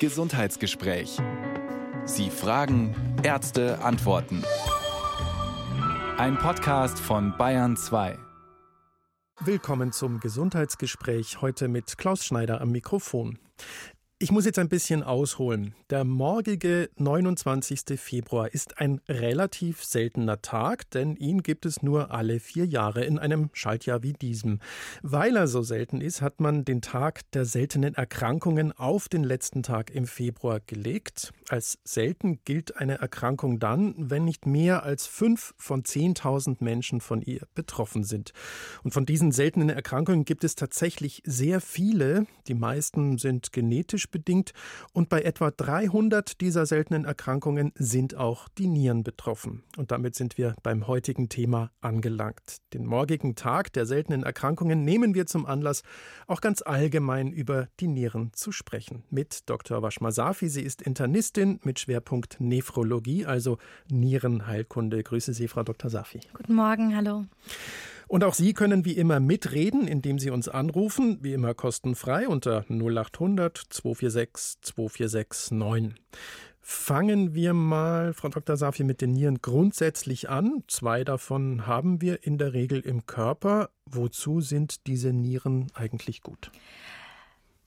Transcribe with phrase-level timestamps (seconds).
[0.00, 1.18] Gesundheitsgespräch.
[2.04, 4.42] Sie fragen, Ärzte antworten.
[6.18, 8.18] Ein Podcast von Bayern 2.
[9.40, 13.38] Willkommen zum Gesundheitsgespräch, heute mit Klaus Schneider am Mikrofon.
[14.20, 15.74] Ich muss jetzt ein bisschen ausholen.
[15.90, 18.00] Der morgige 29.
[18.00, 23.18] Februar ist ein relativ seltener Tag, denn ihn gibt es nur alle vier Jahre in
[23.18, 24.60] einem Schaltjahr wie diesem.
[25.02, 29.64] Weil er so selten ist, hat man den Tag der seltenen Erkrankungen auf den letzten
[29.64, 31.32] Tag im Februar gelegt.
[31.48, 37.20] Als selten gilt eine Erkrankung dann, wenn nicht mehr als fünf von 10.000 Menschen von
[37.20, 38.32] ihr betroffen sind.
[38.84, 42.26] Und von diesen seltenen Erkrankungen gibt es tatsächlich sehr viele.
[42.46, 44.52] Die meisten sind genetisch genetisch bedingt
[44.92, 49.62] und bei etwa 300 dieser seltenen Erkrankungen sind auch die Nieren betroffen.
[49.76, 52.58] Und damit sind wir beim heutigen Thema angelangt.
[52.72, 55.82] Den morgigen Tag der seltenen Erkrankungen nehmen wir zum Anlass,
[56.26, 59.02] auch ganz allgemein über die Nieren zu sprechen.
[59.10, 59.82] Mit Dr.
[59.82, 60.48] Washma Safi.
[60.48, 63.58] Sie ist Internistin mit Schwerpunkt Nephrologie, also
[63.90, 65.02] Nierenheilkunde.
[65.02, 65.90] Grüße Sie, Frau Dr.
[65.90, 66.20] Safi.
[66.34, 67.24] Guten Morgen, hallo.
[68.08, 72.64] Und auch Sie können wie immer mitreden, indem Sie uns anrufen, wie immer kostenfrei unter
[72.68, 75.94] 0800 246 246 9.
[76.66, 78.56] Fangen wir mal, Frau Dr.
[78.56, 80.64] Safi, mit den Nieren grundsätzlich an.
[80.66, 83.68] Zwei davon haben wir in der Regel im Körper.
[83.84, 86.50] Wozu sind diese Nieren eigentlich gut?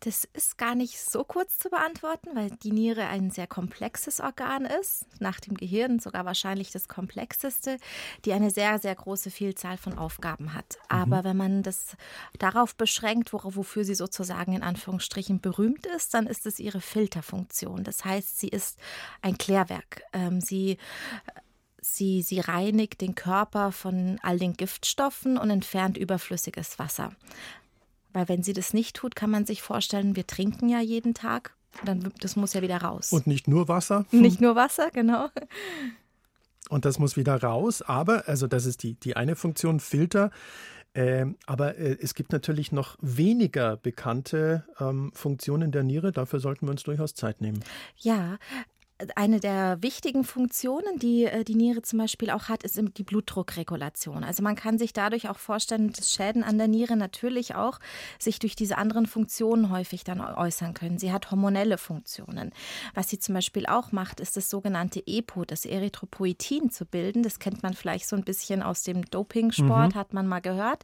[0.02, 4.66] Das ist gar nicht so kurz zu beantworten, weil die Niere ein sehr komplexes Organ
[4.66, 7.78] ist, nach dem Gehirn sogar wahrscheinlich das komplexeste,
[8.24, 10.78] die eine sehr, sehr große Vielzahl von Aufgaben hat.
[10.92, 10.98] Mhm.
[10.98, 11.98] Aber wenn man das
[12.38, 17.84] darauf beschränkt, wofür sie sozusagen in Anführungsstrichen berühmt ist, dann ist es ihre Filterfunktion.
[17.84, 18.78] Das heißt, sie ist
[19.22, 20.04] ein Klärwerk.
[20.14, 20.78] Ähm, sie
[21.80, 27.14] Sie, sie reinigt den Körper von all den Giftstoffen und entfernt überflüssiges Wasser.
[28.18, 31.54] Weil wenn sie das nicht tut, kann man sich vorstellen, wir trinken ja jeden Tag,
[31.86, 33.12] dann das muss ja wieder raus.
[33.14, 34.08] Und nicht nur Wasser?
[34.12, 35.30] Nicht nur Wasser, genau.
[36.68, 37.84] Und das muss wieder raus.
[37.84, 40.32] Aber, also das ist die, die eine Funktion, Filter.
[40.94, 46.12] Äh, aber äh, es gibt natürlich noch weniger bekannte ähm, Funktionen der Niere.
[46.12, 47.64] Dafür sollten wir uns durchaus Zeit nehmen.
[47.98, 48.40] Ja,
[49.16, 54.24] eine der wichtigen Funktionen, die äh, die Niere zum Beispiel auch hat, ist die Blutdruckregulation.
[54.24, 57.80] Also man kann sich dadurch auch vorstellen, dass Schäden an der Niere natürlich auch
[58.18, 60.98] sich durch diese anderen Funktionen häufig dann äußern können.
[60.98, 62.52] Sie hat hormonelle Funktionen.
[62.96, 67.22] Was sie zum Beispiel auch macht, ist das sogenannte EPO, das Erythropoietin zu bilden.
[67.22, 70.00] Das kennt man vielleicht so ein bisschen aus dem Dopingsport, mhm.
[70.00, 70.84] hat man mal gehört.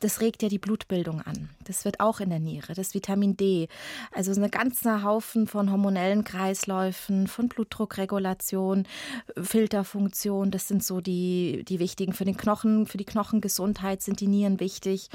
[0.00, 1.48] Das regt ja die Blutbildung an.
[1.64, 2.74] Das wird auch in der Niere.
[2.74, 3.68] Das Vitamin D.
[4.12, 8.86] Also eine ganze Haufen von hormonellen Kreisläufen, von Blutdruckregulation,
[9.36, 12.12] Filterfunktion, das sind so die, die wichtigen.
[12.12, 15.08] Für den Knochen, für die Knochengesundheit sind die Nieren wichtig.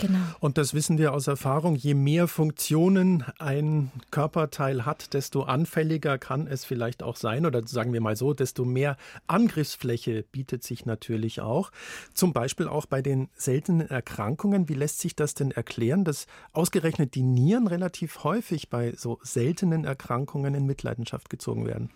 [0.00, 0.18] Genau.
[0.40, 6.46] Und das wissen wir aus Erfahrung, je mehr Funktionen ein Körperteil hat, desto anfälliger kann
[6.46, 8.96] es vielleicht auch sein oder sagen wir mal so, desto mehr
[9.26, 11.70] Angriffsfläche bietet sich natürlich auch.
[12.14, 14.68] Zum Beispiel auch bei den seltenen Erkrankungen.
[14.68, 19.84] Wie lässt sich das denn erklären, dass ausgerechnet die Nieren relativ häufig bei so seltenen
[19.84, 21.90] Erkrankungen in Mitleidenschaft gezogen werden?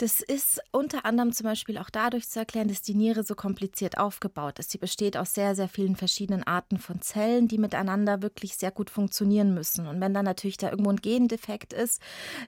[0.00, 3.98] Das ist unter anderem zum Beispiel auch dadurch zu erklären, dass die Niere so kompliziert
[3.98, 4.70] aufgebaut ist.
[4.70, 8.88] Sie besteht aus sehr, sehr vielen verschiedenen Arten von Zellen, die miteinander wirklich sehr gut
[8.88, 9.86] funktionieren müssen.
[9.86, 12.00] Und wenn dann natürlich da irgendwo ein Gendefekt ist,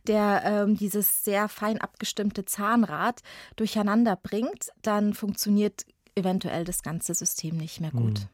[0.06, 3.20] der ähm, dieses sehr fein abgestimmte Zahnrad
[3.56, 8.20] durcheinander bringt, dann funktioniert eventuell das ganze System nicht mehr gut.
[8.20, 8.28] Hm.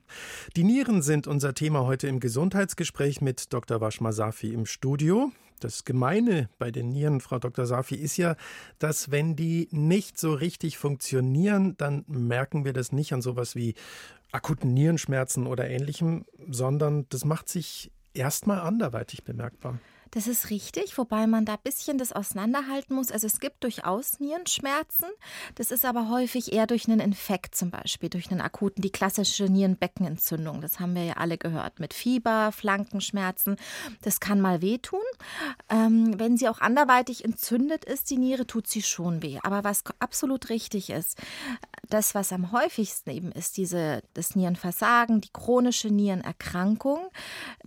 [0.55, 3.81] Die Nieren sind unser Thema heute im Gesundheitsgespräch mit Dr.
[3.81, 5.33] Washma Safi im Studio.
[5.59, 7.67] Das Gemeine bei den Nieren, Frau Dr.
[7.67, 8.37] Safi, ist ja,
[8.79, 13.75] dass wenn die nicht so richtig funktionieren, dann merken wir das nicht an sowas wie
[14.33, 19.79] akuten Nierenschmerzen oder ähnlichem, sondern das macht sich erstmal anderweitig bemerkbar.
[20.11, 23.13] Das ist richtig, wobei man da ein bisschen das auseinanderhalten muss.
[23.13, 25.09] Also es gibt durchaus Nierenschmerzen.
[25.55, 29.45] Das ist aber häufig eher durch einen Infekt zum Beispiel, durch einen akuten, die klassische
[29.45, 30.61] Nierenbeckenentzündung.
[30.61, 33.57] Das haben wir ja alle gehört mit Fieber, Flankenschmerzen.
[34.03, 35.01] Das kann mal wehtun.
[35.69, 39.39] Ähm, wenn sie auch anderweitig entzündet ist, die Niere, tut sie schon weh.
[39.43, 41.19] Aber was absolut richtig ist,
[41.89, 47.09] das, was am häufigsten eben ist, diese, das Nierenversagen, die chronische Nierenerkrankung,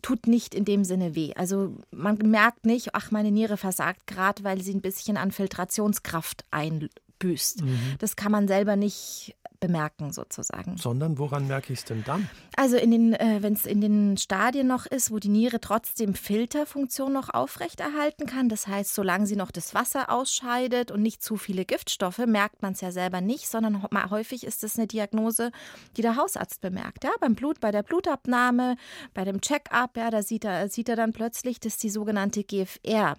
[0.02, 1.34] tut nicht in dem Sinne weh.
[1.36, 6.46] Also man merkt nicht, ach, meine Niere versagt gerade, weil sie ein bisschen an Filtrationskraft
[6.52, 7.62] einbüßt.
[7.62, 7.96] Mhm.
[8.00, 10.76] Das kann man selber nicht bemerken sozusagen.
[10.76, 12.28] Sondern woran merke ich es denn dann?
[12.58, 16.16] Also in den, äh, wenn es in den Stadien noch ist, wo die Niere trotzdem
[16.16, 21.38] Filterfunktion noch aufrechterhalten kann, das heißt, solange sie noch das Wasser ausscheidet und nicht zu
[21.38, 25.52] viele Giftstoffe, merkt man es ja selber nicht, sondern häufig ist es eine Diagnose,
[25.96, 27.04] die der Hausarzt bemerkt.
[27.04, 28.76] Ja, beim Blut, bei der Blutabnahme,
[29.14, 33.16] bei dem Check-up, ja, da sieht er, sieht er dann plötzlich, dass die sogenannte GFR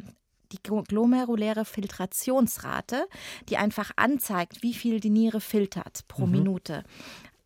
[0.53, 3.07] die glomeruläre Filtrationsrate,
[3.49, 6.33] die einfach anzeigt, wie viel die Niere filtert pro mhm.
[6.33, 6.85] Minute,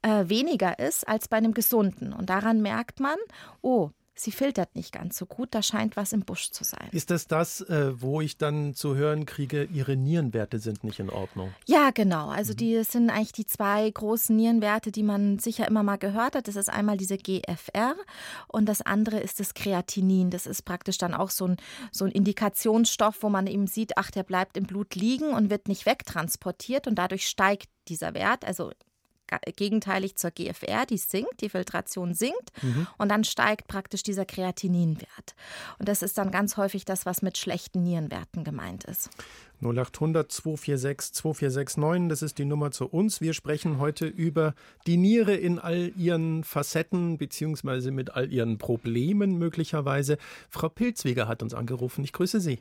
[0.03, 2.13] äh, weniger ist als bei einem gesunden.
[2.13, 3.17] Und daran merkt man,
[3.63, 6.89] oh, sie filtert nicht ganz so gut, da scheint was im Busch zu sein.
[6.93, 11.11] Ist das das, äh, wo ich dann zu hören kriege, ihre Nierenwerte sind nicht in
[11.11, 11.53] Ordnung?
[11.67, 12.29] Ja, genau.
[12.29, 12.57] Also mhm.
[12.57, 16.49] die sind eigentlich die zwei großen Nierenwerte, die man sicher immer mal gehört hat.
[16.49, 17.95] Das ist einmal diese GFR
[18.49, 20.31] und das andere ist das Kreatinin.
[20.31, 21.57] Das ist praktisch dann auch so ein,
[21.93, 25.69] so ein Indikationsstoff, wo man eben sieht, ach, der bleibt im Blut liegen und wird
[25.69, 28.73] nicht wegtransportiert und dadurch steigt dieser Wert, also
[29.57, 32.87] gegenteilig zur GFR, die sinkt, die Filtration sinkt mhm.
[32.99, 35.35] und dann steigt praktisch dieser Kreatininwert.
[35.79, 39.11] Und das ist dann ganz häufig das, was mit schlechten Nierenwerten gemeint ist.
[39.63, 43.21] 0800 246 2469, das ist die Nummer zu uns.
[43.21, 44.55] Wir sprechen heute über
[44.87, 50.19] die Niere in all ihren Facetten beziehungsweise mit all ihren Problemen möglicherweise.
[50.51, 52.05] Frau Pilzweger hat uns angerufen.
[52.05, 52.61] Ich grüße Sie.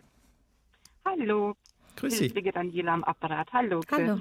[1.04, 1.56] Hallo.
[1.98, 2.30] Grüß Sie.
[2.30, 3.52] Pilzweger Daniela am Apparat.
[3.52, 4.20] Hallo, Hallo.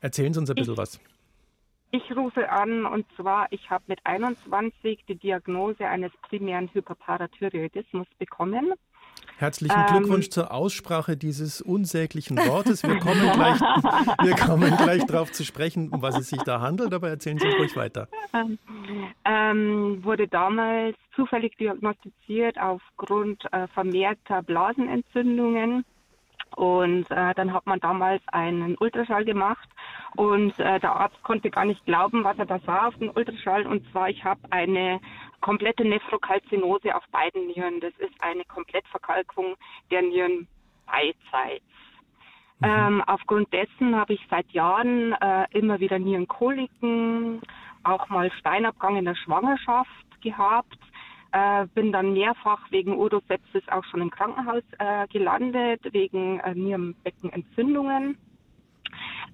[0.00, 1.00] Erzählen Sie uns ein bisschen ich, was.
[1.90, 8.74] Ich rufe an und zwar, ich habe mit 21 die Diagnose eines primären Hyperparathyreoidismus bekommen.
[9.38, 12.82] Herzlichen Glückwunsch ähm, zur Aussprache dieses unsäglichen Wortes.
[12.82, 13.60] Wir kommen gleich,
[14.22, 17.46] wir kommen gleich darauf zu sprechen, um was es sich da handelt, aber erzählen Sie
[17.46, 18.08] ruhig weiter.
[19.24, 25.84] Ähm, wurde damals zufällig diagnostiziert aufgrund äh, vermehrter Blasenentzündungen
[26.58, 29.68] und äh, dann hat man damals einen Ultraschall gemacht
[30.16, 33.64] und äh, der Arzt konnte gar nicht glauben, was er da sah auf dem Ultraschall.
[33.64, 35.00] Und zwar, ich habe eine
[35.40, 37.78] komplette Nephrokalzinose auf beiden Nieren.
[37.78, 39.54] Das ist eine Komplettverkalkung
[39.92, 40.48] der Nieren
[40.86, 41.62] beidseits.
[42.58, 42.68] Mhm.
[42.68, 47.40] Ähm, aufgrund dessen habe ich seit Jahren äh, immer wieder Nierenkoliken,
[47.84, 50.78] auch mal Steinabgang in der Schwangerschaft gehabt.
[51.32, 58.16] Äh, bin dann mehrfach wegen Urosepsis auch schon im Krankenhaus äh, gelandet, wegen äh, Nierenbeckenentzündungen.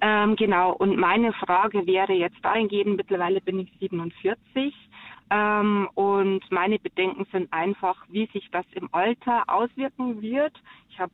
[0.01, 4.75] Ähm, genau, und meine Frage wäre jetzt dahingehend, mittlerweile bin ich 47
[5.31, 10.53] ähm, und meine Bedenken sind einfach, wie sich das im Alter auswirken wird.
[10.91, 11.13] Ich habe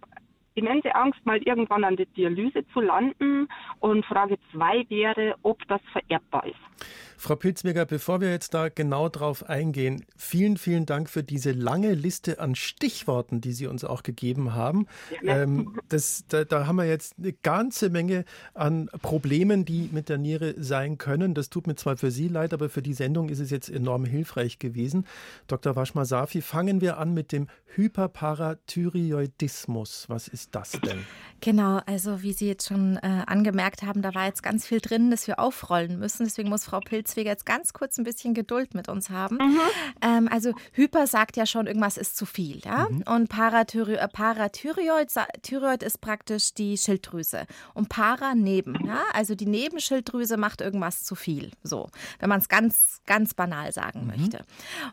[0.55, 3.49] immense Angst, mal irgendwann an der Dialyse zu landen
[3.81, 7.10] und Frage zwei wäre, ob das vererbbar ist.
[7.21, 11.93] Frau Pilzweger, bevor wir jetzt da genau drauf eingehen, vielen, vielen Dank für diese lange
[11.93, 14.87] Liste an Stichworten, die Sie uns auch gegeben haben.
[15.23, 15.43] Ja.
[15.43, 18.25] Ähm, das, da, da, haben wir jetzt eine ganze Menge
[18.55, 21.35] an Problemen, die mit der Niere sein können.
[21.35, 24.07] Das tut mir zwar für Sie leid, aber für die Sendung ist es jetzt enorm
[24.07, 25.07] hilfreich gewesen.
[25.47, 25.77] Dr.
[25.77, 30.07] Washma Safi, fangen wir an mit dem Hyperparathyreoidismus.
[30.09, 31.05] Was ist das denn?
[31.41, 35.11] Genau, also wie Sie jetzt schon äh, angemerkt haben, da war jetzt ganz viel drin,
[35.11, 36.25] das wir aufrollen müssen.
[36.25, 39.37] Deswegen muss Frau Pilz Pilzweger jetzt ganz kurz ein bisschen Geduld mit uns haben.
[39.37, 39.61] Mhm.
[40.03, 42.61] Ähm, also Hyper sagt ja schon, irgendwas ist zu viel.
[42.65, 42.89] Ja?
[42.89, 43.03] Mhm.
[43.03, 45.11] Und Parathyroid, äh, Parathyroid
[45.43, 47.47] Thyroid ist praktisch die Schilddrüse.
[47.75, 48.87] Und Para neben.
[48.87, 49.03] Ja?
[49.13, 51.51] Also die Nebenschilddrüse macht irgendwas zu viel.
[51.63, 54.07] So, wenn man es ganz, ganz banal sagen mhm.
[54.09, 54.45] möchte.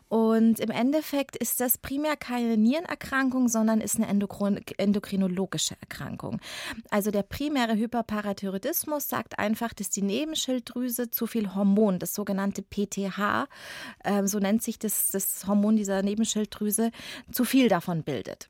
[0.08, 6.40] Und im Endeffekt ist das primär keine Nierenerkrankung, sondern ist eine Endokrin endokrinologische Erkrankung.
[6.90, 13.48] Also der primäre Hyperparathyroidismus sagt einfach, dass die Nebenschilddrüse zu viel Hormon, das sogenannte PTH,
[14.04, 16.90] äh, so nennt sich das, das Hormon dieser Nebenschilddrüse,
[17.30, 18.48] zu viel davon bildet.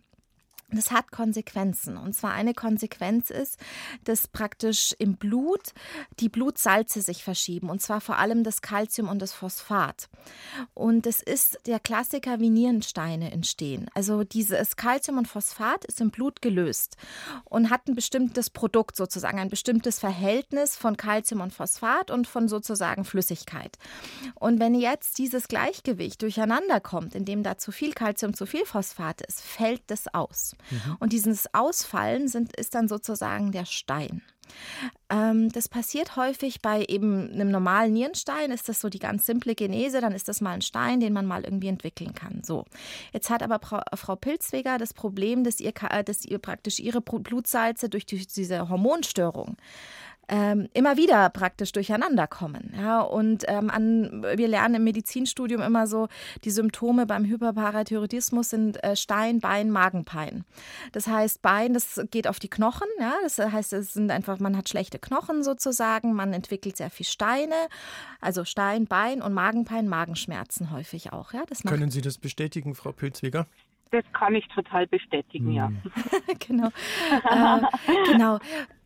[0.71, 1.97] Das hat Konsequenzen.
[1.97, 3.59] Und zwar eine Konsequenz ist,
[4.05, 5.73] dass praktisch im Blut
[6.21, 7.71] die Blutsalze sich verschieben.
[7.71, 10.11] Und zwar vor allem das Kalzium und das Phosphat.
[10.75, 13.89] Und es ist der Klassiker, wie Nierensteine entstehen.
[13.95, 16.99] Also dieses Kalzium und Phosphat ist im Blut gelöst
[17.45, 22.47] und hat ein bestimmtes Produkt sozusagen, ein bestimmtes Verhältnis von Kalzium und Phosphat und von
[22.47, 23.79] sozusagen Flüssigkeit.
[24.35, 29.23] Und wenn jetzt dieses Gleichgewicht durcheinander kommt, indem da zu viel Kalzium, zu viel Phosphat
[29.23, 30.58] ist, fällt das aus.
[30.71, 30.97] Mhm.
[30.99, 34.23] Und dieses Ausfallen sind, ist dann sozusagen der Stein.
[35.11, 39.55] Ähm, das passiert häufig bei eben einem normalen Nierenstein, ist das so die ganz simple
[39.55, 42.43] Genese, dann ist das mal ein Stein, den man mal irgendwie entwickeln kann.
[42.45, 42.65] So.
[43.13, 43.61] Jetzt hat aber
[43.95, 45.73] Frau Pilzweger das Problem, dass ihr,
[46.05, 49.57] dass ihr praktisch ihre Blutsalze durch diese Hormonstörung
[50.29, 52.75] ähm, immer wieder praktisch durcheinander kommen.
[52.77, 56.09] Ja, und ähm, an, wir lernen im Medizinstudium immer so,
[56.45, 60.45] die Symptome beim Hyperparathyroidismus sind äh, Stein, Bein, Magenpein.
[60.93, 62.89] Das heißt, Bein, das geht auf die Knochen.
[63.01, 67.07] Ja, das heißt, es sind einfach, man hat schlechte Knochen sozusagen, man entwickelt sehr viel
[67.07, 67.55] Steine,
[68.21, 71.33] also Stein, Bein und Magenpein, Magenschmerzen häufig auch.
[71.33, 73.47] Ja, das Können Sie das bestätigen, Frau Pilzweger?
[73.91, 75.53] Das kann ich total bestätigen, hm.
[75.55, 75.73] ja.
[76.47, 76.69] genau.
[76.69, 77.61] äh,
[78.13, 78.39] genau.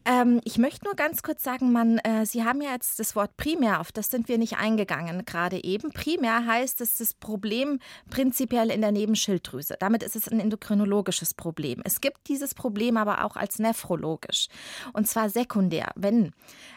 [0.05, 3.37] Ähm, ich möchte nur ganz kurz sagen, man, äh, Sie haben ja jetzt das Wort
[3.37, 5.93] primär, auf das sind wir nicht eingegangen gerade eben.
[5.93, 7.79] Primär heißt es das Problem
[8.11, 9.77] prinzipiell in der Nebenschilddrüse.
[9.79, 11.81] Damit ist es ein endokrinologisches Problem.
[11.85, 14.49] Es gibt dieses Problem aber auch als nephrologisch.
[14.93, 15.91] Und zwar sekundär.
[15.95, 16.33] Wenn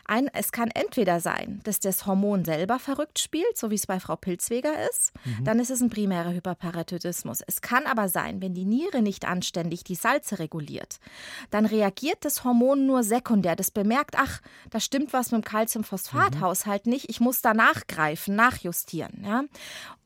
[0.07, 3.99] ein, es kann entweder sein, dass das Hormon selber verrückt spielt, so wie es bei
[3.99, 5.45] Frau Pilzweger ist, mhm.
[5.45, 7.41] dann ist es ein primärer Hyperparathyroidismus.
[7.47, 10.99] Es kann aber sein, wenn die Niere nicht anständig die Salze reguliert,
[11.49, 13.55] dann reagiert das Hormon nur sekundär.
[13.55, 16.93] Das bemerkt, ach, da stimmt was mit dem Calciumphosphat-Haushalt mhm.
[16.93, 19.23] nicht, ich muss da nachgreifen, nachjustieren.
[19.23, 19.43] Ja?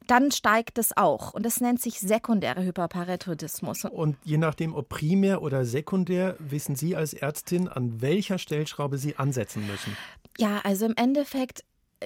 [0.10, 1.36] dann steigt es auch.
[1.36, 3.86] Und das nennt sich sekundäre Hyperparathyroidismus.
[3.86, 9.18] Und je nachdem, ob primär oder sekundär, wissen Sie als Ärztin, an welcher Stellschraube Sie
[9.18, 9.96] ansetzen müssen?
[10.40, 11.64] Ja, also im Endeffekt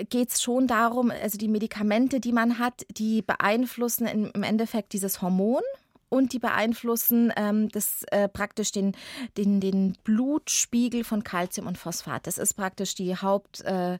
[0.10, 5.22] geht es schon darum, also die Medikamente, die man hat, die beeinflussen im Endeffekt dieses
[5.22, 5.62] Hormon
[6.13, 8.96] und die beeinflussen ähm, das, äh, praktisch den,
[9.36, 12.27] den, den Blutspiegel von Kalzium und Phosphat.
[12.27, 13.98] Das ist praktisch die Haupt, äh,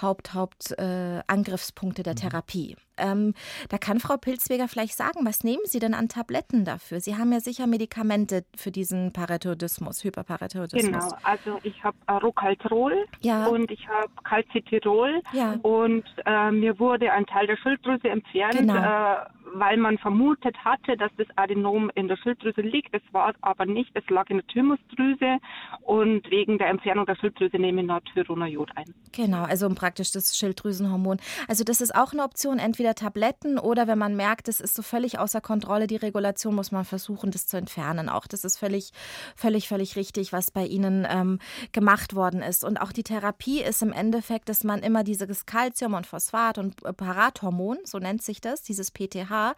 [0.00, 2.18] Haupt, Haupt äh, Angriffspunkte der mhm.
[2.18, 2.76] Therapie.
[3.00, 3.34] Ähm,
[3.68, 7.00] da kann Frau Pilzweger vielleicht sagen, was nehmen Sie denn an Tabletten dafür?
[7.00, 10.84] Sie haben ja sicher Medikamente für diesen Parathyroidismus, Hyperparathyroidismus.
[10.84, 13.46] Genau, also ich habe Rocaltrol ja.
[13.46, 15.56] und ich habe Calcitirol ja.
[15.62, 18.56] und äh, mir wurde ein Teil der Schilddrüse entfernt.
[18.56, 18.76] Genau.
[18.76, 19.16] Äh,
[19.52, 22.94] weil man vermutet hatte, dass das Adenom in der Schilddrüse liegt.
[22.94, 23.90] Das war aber nicht.
[23.94, 25.38] Es lag in der Thymusdrüse
[25.82, 28.94] und wegen der Entfernung der Schilddrüse nehme ich Natriuronajod ein.
[29.12, 31.18] Genau, also praktisch das Schilddrüsenhormon.
[31.48, 34.82] Also das ist auch eine Option, entweder Tabletten oder wenn man merkt, es ist so
[34.82, 38.08] völlig außer Kontrolle, die Regulation, muss man versuchen, das zu entfernen.
[38.08, 38.92] Auch das ist völlig,
[39.36, 41.38] völlig, völlig richtig, was bei Ihnen ähm,
[41.72, 42.64] gemacht worden ist.
[42.64, 46.76] Und auch die Therapie ist im Endeffekt, dass man immer dieses Calcium und Phosphat und
[46.96, 49.54] Parathormon, so nennt sich das, dieses PTH,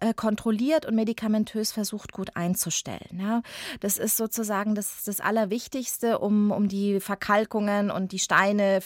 [0.00, 3.20] äh, kontrolliert und medikamentös versucht, gut einzustellen.
[3.20, 3.42] Ja.
[3.80, 8.80] Das ist sozusagen das, das Allerwichtigste, um, um die Verkalkungen und die Steine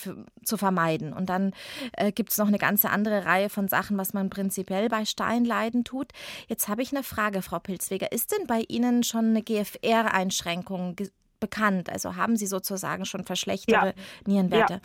[0.44, 1.12] zu vermeiden.
[1.12, 1.52] Und dann
[1.92, 5.82] äh, gibt es noch eine ganze andere Reihe von Sachen, was man prinzipiell bei Steinleiden
[5.82, 6.12] tut.
[6.46, 8.12] Jetzt habe ich eine Frage, Frau Pilzweger.
[8.12, 10.96] Ist denn bei Ihnen schon eine GFR-Einschränkung
[11.40, 11.88] bekannt?
[11.88, 14.02] Also haben Sie sozusagen schon verschlechterte ja.
[14.26, 14.74] Nierenwerte?
[14.74, 14.80] Ja.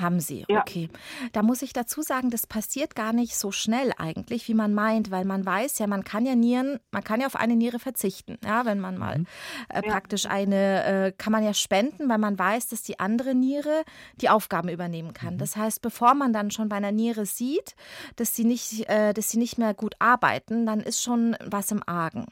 [0.00, 0.60] Haben Sie, ja.
[0.60, 0.88] okay.
[1.32, 5.10] Da muss ich dazu sagen, das passiert gar nicht so schnell eigentlich, wie man meint,
[5.10, 8.38] weil man weiß ja, man kann ja Nieren, man kann ja auf eine Niere verzichten,
[8.44, 9.26] ja, wenn man mal mhm.
[9.68, 13.84] äh, praktisch eine, äh, kann man ja spenden, weil man weiß, dass die andere Niere
[14.20, 15.34] die Aufgaben übernehmen kann.
[15.34, 15.38] Mhm.
[15.38, 17.74] Das heißt, bevor man dann schon bei einer Niere sieht,
[18.16, 21.82] dass sie nicht, äh, dass sie nicht mehr gut arbeiten, dann ist schon was im
[21.86, 22.26] Argen.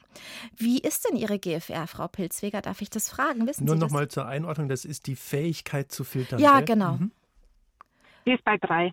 [0.55, 2.61] Wie ist denn Ihre GFR, Frau Pilzweger?
[2.61, 3.47] Darf ich das fragen?
[3.47, 6.39] Wissen Nur nochmal zur Einordnung, das ist die Fähigkeit zu filtern.
[6.39, 6.93] Ja, genau.
[6.93, 7.11] Mhm.
[8.27, 8.91] Die ist bei drei.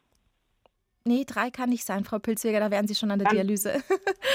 [1.07, 3.83] Nee, drei kann nicht sein, Frau Pilzweger, da wären Sie schon an der dann, Dialyse.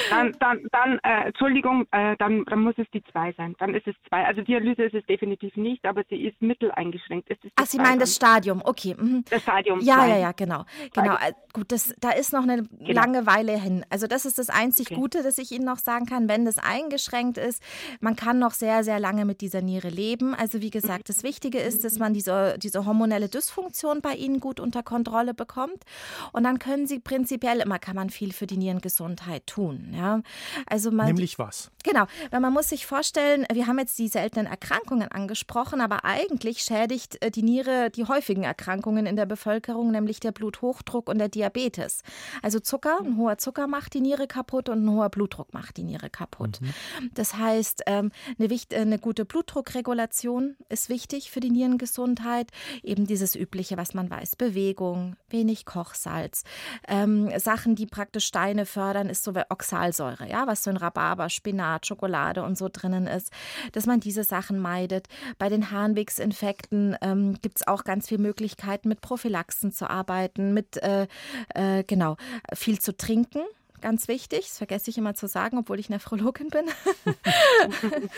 [0.10, 3.56] Dann, dann, dann äh, Entschuldigung, äh, dann, dann muss es die zwei sein.
[3.60, 4.26] Dann ist es zwei.
[4.26, 7.30] Also Dialyse ist es definitiv nicht, aber sie ist mitteleingeschränkt.
[7.56, 8.96] Ach, Sie meinen das Stadium, okay.
[8.98, 9.24] Mhm.
[9.30, 9.80] Das Stadium.
[9.82, 10.10] Ja, zwei.
[10.10, 10.66] ja, ja, genau.
[10.94, 11.14] genau.
[11.14, 13.02] Äh, gut, das, da ist noch eine genau.
[13.02, 13.86] lange Weile hin.
[13.90, 14.96] Also das ist das einzig okay.
[14.96, 17.62] Gute, das ich Ihnen noch sagen kann, wenn das eingeschränkt ist.
[18.00, 20.34] Man kann noch sehr, sehr lange mit dieser Niere leben.
[20.34, 24.60] Also wie gesagt, das Wichtige ist, dass man diese, diese hormonelle Dysfunktion bei Ihnen gut
[24.60, 25.84] unter Kontrolle bekommt.
[26.32, 29.94] Und dann können Sie prinzipiell immer, kann man viel für die Nierengesundheit tun.
[29.94, 30.22] Ja?
[30.66, 31.72] Also man, Nämlich was?
[31.84, 36.60] Genau, weil man muss sich vorstellen, wir haben jetzt die seltenen Erkrankungen angesprochen, aber eigentlich
[36.60, 41.30] schädigt äh, die Niere die häufigen Erkrankungen in der Bevölkerung, nämlich der Bluthochdruck und der
[41.30, 42.04] Diabetes.
[42.42, 45.84] Also Zucker, ein hoher Zucker macht die Niere kaputt und ein hoher Blutdruck macht die
[45.84, 46.60] Niere kaputt.
[46.62, 46.74] Mhm.
[47.14, 52.52] Das heißt, ähm, eine, eine gute Blutdruckregulation ist wichtig für die Nierengesundheit.
[52.84, 56.44] Eben dieses übliche, was man weiß, Bewegung, wenig Kochsalz,
[56.88, 61.86] ähm, Sachen, die praktisch Steine fördern, ist so Oxalsäure, ja, was so in Rhabarber, Spinat,
[61.86, 63.32] Schokolade und so drinnen ist,
[63.74, 65.08] dass man diese Sachen meidet.
[65.38, 70.78] Bei den Harnwegsinfekten ähm, gibt es auch ganz viele Möglichkeiten, mit Prophylaxen zu arbeiten, mit
[70.78, 71.08] äh,
[71.56, 72.18] äh, genau
[72.54, 73.42] viel zu trinken
[73.82, 76.66] ganz wichtig, das vergesse ich immer zu sagen, obwohl ich Nephrologin bin.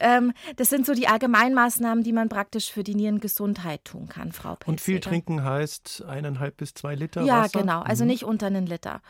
[0.00, 4.56] ähm, das sind so die Allgemeinmaßnahmen, die man praktisch für die Nierengesundheit tun kann, Frau
[4.56, 4.68] Pilziger.
[4.68, 7.58] Und viel trinken heißt eineinhalb bis zwei Liter ja, Wasser?
[7.58, 8.08] Ja, genau, also mhm.
[8.08, 9.00] nicht unter einen Liter.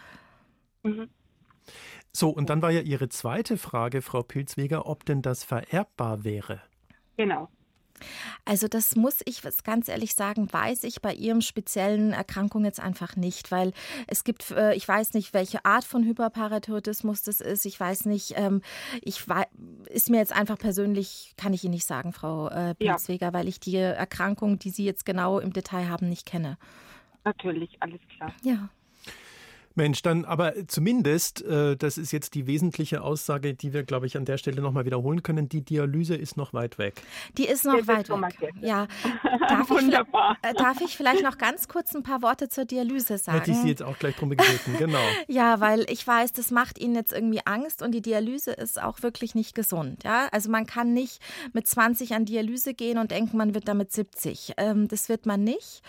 [0.82, 1.08] Mhm.
[2.12, 6.60] So, und dann war ja Ihre zweite Frage, Frau Pilzweger, ob denn das vererbbar wäre.
[7.16, 7.48] Genau.
[8.44, 13.16] Also das muss ich ganz ehrlich sagen, weiß ich bei Ihrem speziellen Erkrankung jetzt einfach
[13.16, 13.72] nicht, weil
[14.06, 17.66] es gibt, äh, ich weiß nicht, welche Art von Hyperparathyroidismus das ist.
[17.66, 18.62] Ich weiß nicht, ähm,
[19.02, 19.24] ich
[19.88, 23.32] ist mir jetzt einfach persönlich, kann ich Ihnen nicht sagen, Frau äh, Pilzweger, ja.
[23.32, 26.58] weil ich die Erkrankung, die Sie jetzt genau im Detail haben, nicht kenne.
[27.24, 28.32] Natürlich, alles klar.
[28.42, 28.70] Ja.
[29.78, 34.18] Mensch, dann aber zumindest, äh, das ist jetzt die wesentliche Aussage, die wir, glaube ich,
[34.18, 37.00] an der Stelle nochmal wiederholen können, die Dialyse ist noch weit weg.
[37.38, 38.52] Die ist noch Das weit ist weg.
[38.60, 38.86] Ja.
[39.48, 40.36] Darf ich, Wunderbar.
[40.42, 43.38] äh, darf ich vielleicht noch ganz kurz ein paar Worte zur Dialyse sagen?
[43.38, 44.98] Hätte ich Sie jetzt auch gleich drum gebeten, genau.
[45.28, 49.02] Ja, weil ich weiß, das macht Ihnen jetzt irgendwie Angst und die Dialyse ist auch
[49.02, 50.04] wirklich nicht gesund.
[50.04, 50.28] Ja?
[50.32, 51.20] Also man kann nicht
[51.52, 54.54] mit 20 an Dialyse gehen und denken, man wird damit 70.
[54.56, 55.82] Ähm, das wird man nicht.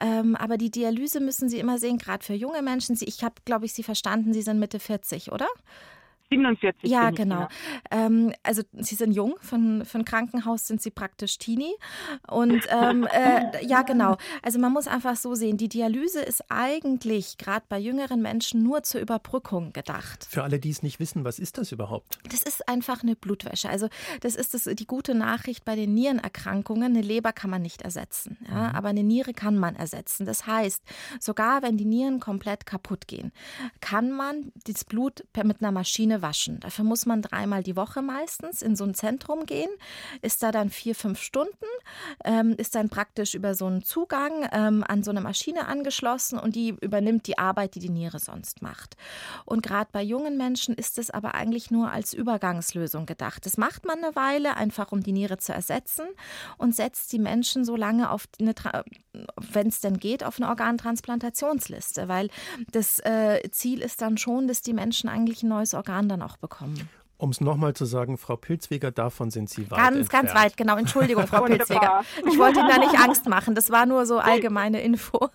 [0.00, 2.96] Ähm, aber die Dialyse müssen Sie immer sehen, gerade für junge Menschen.
[2.96, 5.48] Sie, ich habe, glaube ich, Sie verstanden, Sie sind Mitte 40, oder?
[6.32, 7.48] 47 Ja, bin ich, genau.
[7.90, 11.74] Ähm, also Sie sind jung, für, für ein Krankenhaus sind Sie praktisch Teenie.
[12.28, 14.16] Und ähm, äh, ja, genau.
[14.42, 18.82] Also man muss einfach so sehen, die Dialyse ist eigentlich gerade bei jüngeren Menschen nur
[18.82, 20.26] zur Überbrückung gedacht.
[20.28, 22.18] Für alle, die es nicht wissen, was ist das überhaupt?
[22.30, 23.68] Das ist einfach eine Blutwäsche.
[23.68, 23.88] Also
[24.20, 26.92] das ist das, die gute Nachricht bei den Nierenerkrankungen.
[26.92, 30.26] Eine Leber kann man nicht ersetzen, ja, aber eine Niere kann man ersetzen.
[30.26, 30.82] Das heißt,
[31.20, 33.32] sogar wenn die Nieren komplett kaputt gehen,
[33.80, 36.60] kann man das Blut per, mit einer Maschine waschen.
[36.60, 39.70] Dafür muss man dreimal die Woche meistens in so ein Zentrum gehen,
[40.22, 41.52] ist da dann vier, fünf Stunden,
[42.24, 46.54] ähm, ist dann praktisch über so einen Zugang ähm, an so eine Maschine angeschlossen und
[46.54, 48.96] die übernimmt die Arbeit, die die Niere sonst macht.
[49.44, 53.44] Und gerade bei jungen Menschen ist es aber eigentlich nur als Übergangslösung gedacht.
[53.46, 56.06] Das macht man eine Weile, einfach um die Niere zu ersetzen
[56.58, 58.54] und setzt die Menschen so lange auf eine,
[59.36, 62.28] wenn es denn geht, auf eine Organtransplantationsliste, weil
[62.70, 66.36] das äh, Ziel ist dann schon, dass die Menschen eigentlich ein neues Organ dann auch
[66.36, 66.88] bekommen.
[67.18, 70.26] Um es nochmal zu sagen, Frau Pilzweger, davon sind Sie weit Ganz, entfernt.
[70.28, 70.76] ganz weit, genau.
[70.76, 71.42] Entschuldigung, Frau.
[71.44, 72.02] Pilzweger.
[72.26, 73.54] Ich wollte Ihnen da nicht Angst machen.
[73.54, 75.28] Das war nur so allgemeine Info.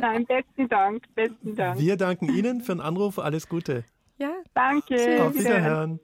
[0.00, 1.78] Nein, besten Dank, besten Dank.
[1.78, 3.20] Wir danken Ihnen für den Anruf.
[3.20, 3.84] Alles Gute.
[4.18, 5.22] Ja, Danke.
[5.22, 6.00] Auf Wiederhören.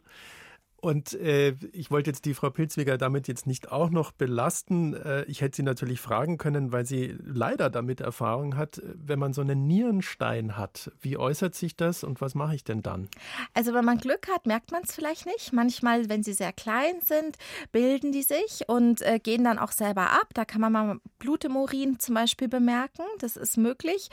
[0.84, 4.92] Und äh, ich wollte jetzt die Frau Pilzweger damit jetzt nicht auch noch belasten.
[4.92, 9.32] Äh, ich hätte sie natürlich fragen können, weil sie leider damit Erfahrung hat, wenn man
[9.32, 10.92] so einen Nierenstein hat.
[11.00, 13.08] Wie äußert sich das und was mache ich denn dann?
[13.54, 15.54] Also wenn man Glück hat, merkt man es vielleicht nicht.
[15.54, 17.38] Manchmal, wenn sie sehr klein sind,
[17.72, 20.34] bilden die sich und äh, gehen dann auch selber ab.
[20.34, 23.04] Da kann man mal Blut im Urin zum Beispiel bemerken.
[23.20, 24.10] Das ist möglich.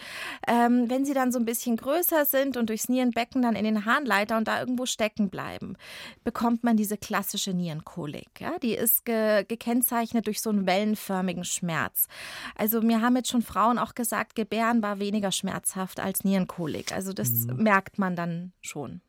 [0.48, 3.84] Ähm, wenn sie dann so ein bisschen größer sind und durchs Nierenbecken dann in den
[3.84, 5.76] Harnleiter und da irgendwo stecken bleiben,
[6.24, 8.40] bekommt man diese klassische Nierenkolik.
[8.40, 8.58] Ja?
[8.60, 12.08] Die ist ge gekennzeichnet durch so einen wellenförmigen Schmerz.
[12.56, 16.92] Also mir haben jetzt schon Frauen auch gesagt, Gebären war weniger schmerzhaft als Nierenkolik.
[16.94, 19.02] Also das merkt man dann schon.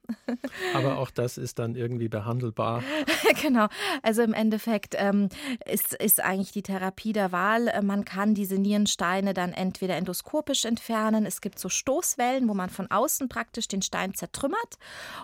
[0.74, 2.82] Aber auch das ist dann irgendwie behandelbar.
[3.42, 3.68] genau.
[4.02, 5.28] Also im Endeffekt ähm,
[5.66, 7.68] ist, ist eigentlich die Therapie der Wahl.
[7.68, 11.26] Äh, Man kann diese Nierensteine dann entweder endoskopisch entfernen.
[11.26, 14.78] Es gibt so Stoßwellen, wo man von außen praktisch den Stein zertrümmert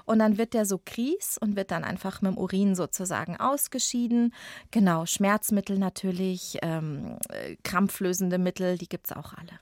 [0.04, 4.34] und dann wird der so kries und wird dann einfach mit dem Urin sozusagen ausgeschieden.
[4.70, 9.58] Genau, Schmerzmittel natürlich, ähm, äh, krampflösende Mittel, die gibt es auch alle.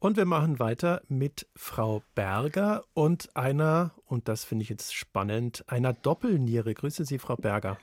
[0.00, 5.62] Und wir machen weiter mit Frau Berger und einer, und das finde ich jetzt spannend,
[5.66, 6.72] einer Doppelniere.
[6.72, 7.76] Grüße Sie, Frau Berger.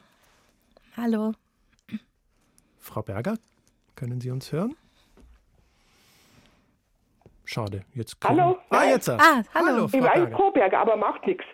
[0.98, 1.34] Hallo.
[2.80, 3.36] Frau Berger,
[3.96, 4.76] können Sie uns hören?
[7.46, 8.42] Schade, jetzt können...
[8.42, 8.58] Hallo?
[8.72, 9.10] Ah, jetzt.
[9.10, 9.88] Ah, hallo.
[9.88, 10.36] Frau Ich weiß Berger.
[10.36, 11.46] Koberger, aber macht nichts.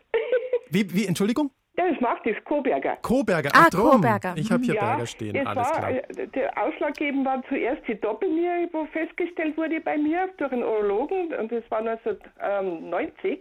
[0.69, 1.52] Wie, wie, Entschuldigung?
[1.75, 2.97] Ja, es macht nichts, Koberger.
[3.01, 3.49] Koberger.
[3.53, 3.91] Ah, Ach, drum.
[4.01, 4.33] Koberger.
[4.38, 5.91] Ich habe hier ja, Berger stehen, es alles war, klar.
[5.91, 11.33] äh, Der ausschlaggebend war zuerst die Doppelniere, wo festgestellt wurde bei mir durch einen Urologen,
[11.33, 13.39] und das war 1990,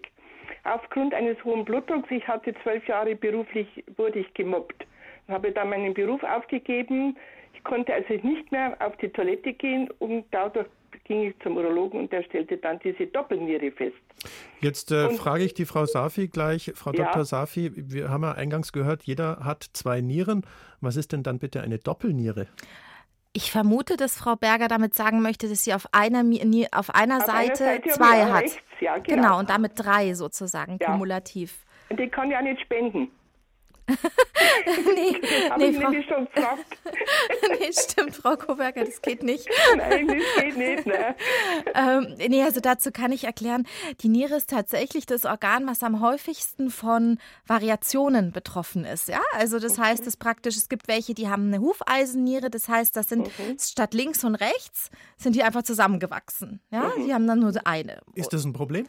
[0.65, 2.11] aufgrund eines hohen Blutdrucks.
[2.11, 3.67] Ich hatte zwölf Jahre beruflich,
[3.97, 4.87] wurde ich gemobbt.
[5.27, 7.17] Und habe dann meinen Beruf aufgegeben.
[7.55, 10.67] Ich konnte also nicht mehr auf die Toilette gehen und dadurch
[11.05, 13.97] ging ich zum Urologen und der stellte dann diese Doppelniere fest.
[14.61, 16.73] Jetzt äh, frage ich die Frau Safi gleich.
[16.75, 17.05] Frau Ja.
[17.07, 17.25] Dr.
[17.25, 20.43] Safi, wir haben ja eingangs gehört, jeder hat zwei Nieren.
[20.81, 22.47] Was ist denn dann bitte eine Doppelniere?
[23.35, 26.91] Ich vermute, dass Frau Berger damit sagen möchte, dass sie auf einer, auf einer Auf
[26.95, 28.43] einer Seite Seite und zwei hat.
[28.43, 29.23] rechts, ja, genau.
[29.23, 29.39] genau.
[29.39, 30.93] und damit drei sozusagen Ja.
[30.93, 31.65] kumulativ.
[31.89, 33.11] Und die kann auch nicht spenden.
[34.95, 35.21] nee,
[35.59, 36.29] nee, ich Frau, nämlich schon
[37.59, 39.49] nee, stimmt, Frau Koberger, das geht nicht.
[39.77, 40.87] Nein, das geht nicht.
[40.87, 41.15] Ne?
[41.75, 43.67] Ähm, nee, also dazu kann ich erklären,
[44.01, 49.09] die Niere ist tatsächlich das Organ, was am häufigsten von Variationen betroffen ist.
[49.09, 52.97] Ja, also das heißt, es praktisch, es gibt welche, die haben eine Hufeisenniere, das heißt,
[52.97, 56.61] das sind statt links und rechts sind die einfach zusammengewachsen.
[56.71, 58.01] Ja, die haben dann nur eine.
[58.15, 58.87] Ist das ein Problem?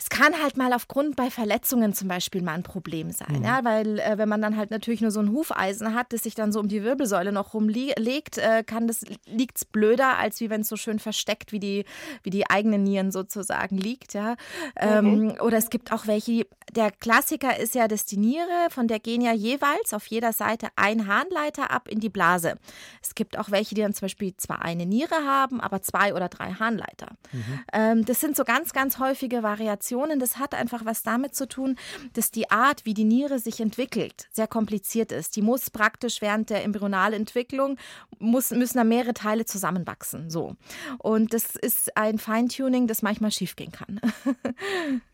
[0.00, 3.98] Es kann halt mal aufgrund bei Verletzungen zum Beispiel mal ein Problem sein, ja, weil
[3.98, 6.60] äh, wenn man dann halt natürlich nur so ein Hufeisen hat, das sich dann so
[6.60, 10.76] um die Wirbelsäule noch rumlegt, äh, kann das liegt's blöder, als wie wenn es so
[10.76, 11.84] schön versteckt wie die
[12.22, 14.36] wie die eigenen Nieren sozusagen liegt, ja.
[14.76, 19.00] Ähm, Oder es gibt auch welche, der Klassiker ist ja, dass die Niere, von der
[19.00, 22.54] gehen ja jeweils auf jeder Seite ein Harnleiter ab in die Blase.
[23.02, 26.28] Es gibt auch welche, die dann zum Beispiel zwar eine Niere haben, aber zwei oder
[26.28, 27.08] drei Harnleiter.
[27.32, 27.60] Mhm.
[27.72, 30.20] Ähm, das sind so ganz, ganz häufige Variationen.
[30.20, 31.76] Das hat einfach was damit zu tun,
[32.12, 35.36] dass die Art, wie die Niere sich entwickelt, sehr kompliziert ist.
[35.36, 37.78] Die muss praktisch während der Embryonalentwicklung,
[38.18, 40.30] muss, müssen da mehrere Teile zusammenwachsen.
[40.30, 40.56] So.
[40.98, 44.00] Und das ist ein Feintuning, das manchmal schiefgehen kann.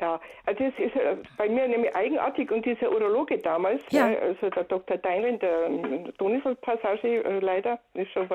[0.00, 4.06] Ja, also es ist äh, bei mir nämlich eigenartig und dieser Urologe damals, ja.
[4.06, 4.96] also der Dr.
[4.96, 5.68] Deinlen, der
[6.16, 8.26] Donifel-Passage äh, leider, ist schon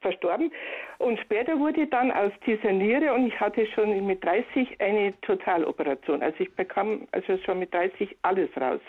[0.00, 0.52] verstorben.
[0.98, 6.22] Und später wurde dann aus dieser Niere und ich hatte schon mit 30 eine Totaloperation.
[6.22, 8.80] Also ich bekam also schon mit 30 alles raus.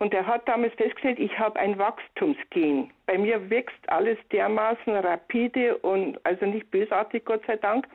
[0.00, 2.90] Und er hat damals festgestellt, ich habe ein Wachstumsgen.
[3.04, 7.86] Bei mir wächst alles dermaßen rapide und also nicht bösartig, Gott sei Dank.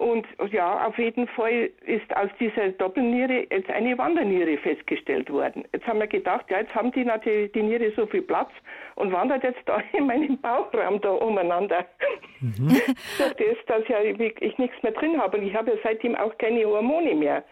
[0.00, 5.64] Und ja, auf jeden Fall ist aus dieser Doppelniere jetzt eine Wanderniere festgestellt worden.
[5.74, 8.48] Jetzt haben wir gedacht, ja, jetzt haben die natürlich die Niere so viel Platz
[8.94, 11.84] und wandert jetzt da in meinem Bauchraum da umeinander.
[12.40, 12.68] Mhm.
[13.18, 16.36] Durch das, dass ja ich nichts mehr drin habe und ich habe ja seitdem auch
[16.38, 17.44] keine Hormone mehr.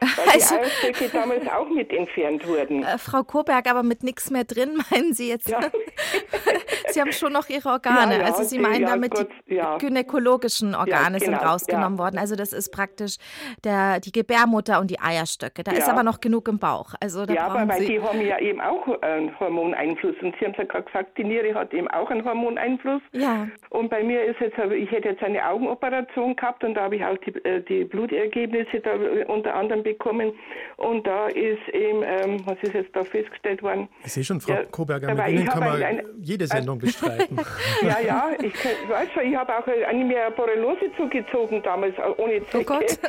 [0.00, 2.82] Weil also, die Eierstöcke damals auch mit entfernt wurden.
[2.82, 5.48] Äh, Frau Koberg, aber mit nichts mehr drin, meinen Sie jetzt?
[5.48, 5.60] Ja.
[6.90, 8.14] Sie haben schon noch Ihre Organe.
[8.14, 12.18] Ja, ja, also Sie meinen damit, Gott, die gynäkologischen Organe genau, sind rausgenommen worden.
[12.18, 13.16] Also das ist praktisch
[13.64, 15.62] der, die Gebärmutter und die Eierstöcke.
[15.64, 16.94] Da ist aber noch genug im Bauch.
[17.00, 20.14] Also da ja, aber weil Sie die haben ja eben auch einen Hormoneinfluss.
[20.22, 23.02] Und Sie haben ja gerade gesagt, die Niere hat eben auch einen Hormoneinfluss.
[23.12, 23.48] Ja.
[23.70, 27.04] Und bei mir ist jetzt, ich hätte jetzt eine Augenoperation gehabt und da habe ich
[27.04, 28.92] auch die, äh, die Blutergebnisse da
[29.26, 30.32] unter anderem bekommen.
[30.76, 33.88] Und da ist eben, ähm, was ist jetzt da festgestellt worden?
[34.04, 37.38] Ich sehe schon, Frau ja, Koberger, mit Ihnen kann man ein, jede Sendung bestreiten.
[37.82, 38.54] ja, ja, ich
[38.88, 42.58] weiß schon, ich habe auch eine mir Borreliose zugezogen damals, äh, ohne Zecke.
[42.60, 42.98] Oh Gott.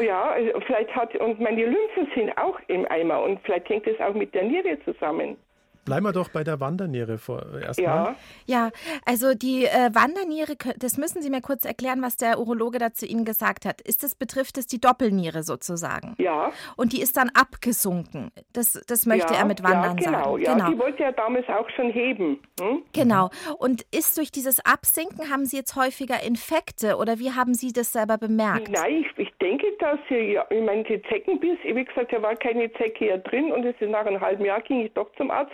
[0.00, 4.00] Ja, also vielleicht hat, und meine Lymphen sind auch im Eimer und vielleicht hängt es
[4.00, 5.36] auch mit der Niere zusammen.
[5.84, 7.76] Bleiben wir doch bei der Wanderniere erstmal.
[7.78, 8.16] Ja.
[8.46, 8.70] ja,
[9.04, 13.24] also die äh, Wanderniere, das müssen Sie mir kurz erklären, was der Urologe dazu Ihnen
[13.24, 13.80] gesagt hat.
[13.80, 16.14] Ist das, betrifft es die Doppelniere sozusagen?
[16.18, 16.52] Ja.
[16.76, 18.30] Und die ist dann abgesunken.
[18.52, 20.42] Das, das möchte ja, er mit Wandern ja, genau, sagen.
[20.42, 20.70] Ja, genau.
[20.70, 22.40] Die wollte er damals auch schon heben.
[22.60, 22.82] Hm?
[22.92, 23.30] Genau.
[23.58, 27.92] Und ist durch dieses Absinken, haben Sie jetzt häufiger Infekte oder wie haben Sie das
[27.92, 28.68] selber bemerkt?
[28.70, 32.36] Nein, ich, ich denke, dass Sie, ja, ich meine, die Zeckenbiss, wie gesagt, da war
[32.36, 35.30] keine Zecke hier drin und es ist nach einem halben Jahr ging ich doch zum
[35.30, 35.52] Arzt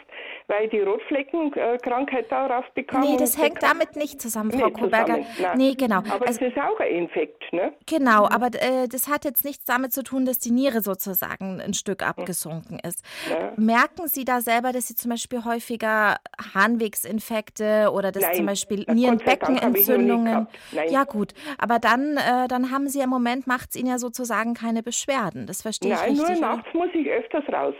[0.49, 3.01] weil die Rotfleckenkrankheit darauf bekam.
[3.01, 5.22] Nee, das hängt damit nicht zusammen, Frau nicht Koberger.
[5.35, 5.99] Zusammen, nee, genau.
[5.99, 7.72] Aber also, das ist auch ein Infekt, ne?
[7.87, 11.75] Genau, aber äh, das hat jetzt nichts damit zu tun, dass die Niere sozusagen ein
[11.75, 12.09] Stück hm.
[12.09, 13.05] abgesunken ist.
[13.29, 13.53] Ja.
[13.57, 16.18] Merken Sie da selber, dass Sie zum Beispiel häufiger
[16.55, 20.46] Harnwegsinfekte oder dass Nein, zum Beispiel Nierenbeckenentzündungen?
[20.88, 24.55] Ja gut, aber dann, äh, dann haben Sie im Moment, macht es Ihnen ja sozusagen
[24.55, 25.47] keine Beschwerden.
[25.47, 26.29] Das verstehe Nein, ich richtig.
[26.29, 27.75] Nein, nur nachts muss ich öfters raus.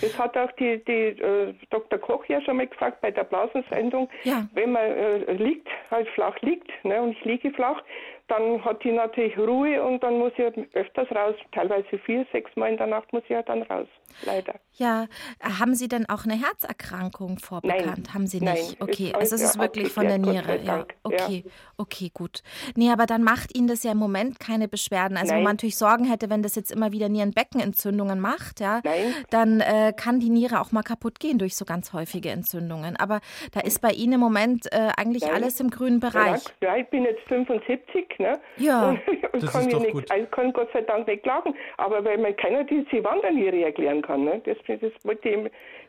[0.00, 1.98] Das hat auch die, die äh, Dr.
[1.98, 4.08] Koch ja schon mal gefragt bei der Blasensendung.
[4.24, 4.46] Ja.
[4.54, 7.82] Wenn man äh, liegt, halt flach liegt, ne, und ich liege flach,
[8.30, 12.70] dann hat die natürlich Ruhe und dann muss ich öfters raus, teilweise vier, sechs Mal
[12.70, 13.88] in der Nacht muss ich ja dann raus,
[14.24, 14.54] leider.
[14.74, 15.06] Ja,
[15.42, 17.84] haben Sie denn auch eine Herzerkrankung vorbekannt?
[17.84, 18.78] Nein, haben Sie nicht?
[18.80, 20.58] Nein, okay, also es ist wirklich von der Niere.
[20.62, 21.50] Ja, okay, ja.
[21.76, 22.42] okay, gut.
[22.76, 25.16] Nee, aber dann macht Ihnen das ja im Moment keine Beschwerden.
[25.16, 25.40] Also Nein.
[25.40, 29.14] wo man natürlich Sorgen hätte, wenn das jetzt immer wieder Nierenbeckenentzündungen macht, ja, Nein.
[29.30, 32.96] dann äh, kann die Niere auch mal kaputt gehen durch so ganz häufige Entzündungen.
[32.96, 33.20] Aber
[33.52, 36.42] da ist bei Ihnen im Moment äh, eigentlich alles im grünen Bereich.
[36.62, 38.40] Ja, ich bin jetzt 75, ne?
[38.56, 38.90] Ja,
[39.32, 40.06] und das kann ist doch nicht, gut.
[40.14, 44.24] Ich kann Gott sei Dank nicht klagen, aber weil man keiner diese Wanderniere erklären kann,
[44.24, 44.40] ne?
[44.44, 45.36] Das, das wollte ich,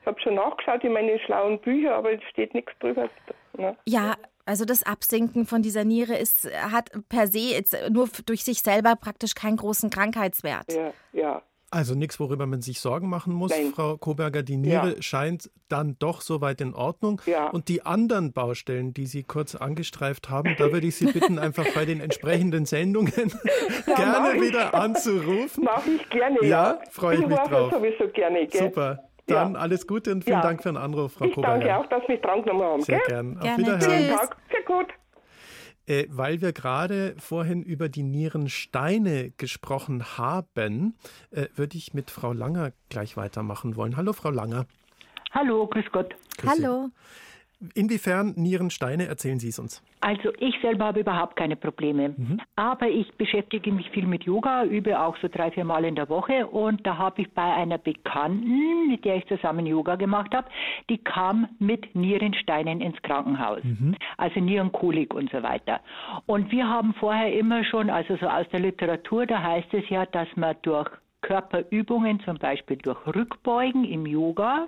[0.02, 3.10] ich habe schon nachgeschaut in meinen schlauen Büchern, aber es steht nichts drüber.
[3.58, 3.76] Ne?
[3.86, 4.16] Ja,
[4.46, 8.96] also das Absinken von dieser Niere ist, hat per se jetzt nur durch sich selber
[8.96, 10.74] praktisch keinen großen Krankheitswert.
[10.74, 11.42] Ja, ja.
[11.74, 13.72] Also nichts, worüber man sich Sorgen machen muss, Nein.
[13.74, 14.44] Frau Koberger.
[14.44, 15.02] Die Niere ja.
[15.02, 17.22] scheint dann doch soweit in Ordnung.
[17.26, 17.50] Ja.
[17.50, 21.66] Und die anderen Baustellen, die Sie kurz angestreift haben, da würde ich Sie bitten, einfach
[21.74, 23.14] bei den entsprechenden Sendungen
[23.88, 25.64] ja, gerne wieder anzurufen.
[25.64, 26.48] Mache ich gerne, ja.
[26.48, 27.72] Ja, freue ich, ich mich drauf.
[27.72, 28.64] sowieso gerne, gell?
[28.64, 29.04] Super.
[29.28, 31.60] Dann alles Gute und vielen Dank für den Anruf, Frau ich Koberger.
[31.60, 32.82] Danke auch, dass Sie mich drangenommen haben.
[32.82, 33.38] Sehr gern.
[33.38, 33.80] Auf Wiederhören.
[33.80, 34.30] Tschüss.
[34.52, 34.88] Sehr gut.
[35.92, 40.96] Äh, weil wir gerade vorhin über die Nierensteine gesprochen haben,
[41.32, 43.98] äh, würde ich mit Frau Langer gleich weitermachen wollen.
[43.98, 44.68] Hallo, Frau Langer.
[45.32, 46.16] Hallo, grüß Gott.
[46.38, 46.88] Grüß Hallo.
[46.88, 46.92] Sie.
[47.76, 49.06] Inwiefern Nierensteine?
[49.06, 49.84] Erzählen Sie es uns.
[50.00, 52.10] Also ich selber habe überhaupt keine Probleme.
[52.10, 52.42] Mhm.
[52.56, 56.10] Aber ich beschäftige mich viel mit Yoga, übe auch so drei, vier Mal in der
[56.10, 56.48] Woche.
[56.48, 60.48] Und da habe ich bei einer Bekannten, mit der ich zusammen Yoga gemacht habe,
[60.90, 63.64] die kam mit Nierensteinen ins Krankenhaus.
[63.64, 63.96] Mhm.
[64.18, 65.82] Also Nierenkolik und so weiter.
[66.26, 70.06] Und wir haben vorher immer schon, also so aus der Literatur, da heißt es ja,
[70.08, 70.90] dass man durch
[71.22, 74.68] Körperübungen, zum Beispiel durch Rückbeugen im Yoga,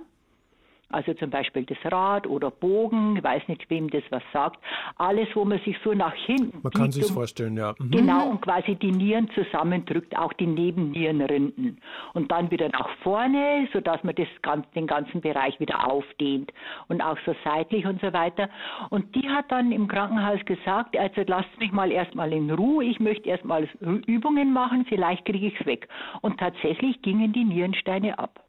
[0.90, 4.60] also zum Beispiel das Rad oder Bogen, ich weiß nicht, wem das was sagt.
[4.96, 6.60] Alles, wo man sich so nach hinten.
[6.62, 7.74] Man kann sich vorstellen, ja.
[7.78, 7.90] Mhm.
[7.90, 11.80] Genau, und quasi die Nieren zusammendrückt, auch die Nebennierenrinden.
[12.12, 14.28] Und dann wieder nach vorne, sodass man das,
[14.74, 16.52] den ganzen Bereich wieder aufdehnt.
[16.88, 18.48] Und auch so seitlich und so weiter.
[18.90, 23.00] Und die hat dann im Krankenhaus gesagt, also lasst mich mal erstmal in Ruhe, ich
[23.00, 25.88] möchte erstmal Übungen machen, vielleicht kriege ich es weg.
[26.20, 28.43] Und tatsächlich gingen die Nierensteine ab.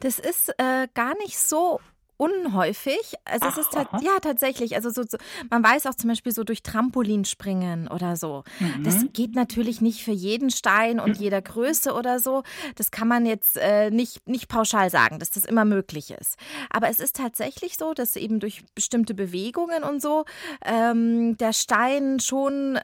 [0.00, 1.80] Das ist äh, gar nicht so
[2.18, 3.14] unhäufig.
[3.24, 5.16] Also Ach, es ist ja tatsächlich, also so, so,
[5.50, 8.42] man weiß auch zum Beispiel so durch Trampolinspringen oder so.
[8.58, 8.82] Mhm.
[8.84, 12.42] Das geht natürlich nicht für jeden Stein und jeder Größe oder so.
[12.74, 16.36] Das kann man jetzt äh, nicht, nicht pauschal sagen, dass das immer möglich ist.
[16.70, 20.24] Aber es ist tatsächlich so, dass eben durch bestimmte Bewegungen und so
[20.64, 22.80] ähm, der Stein schon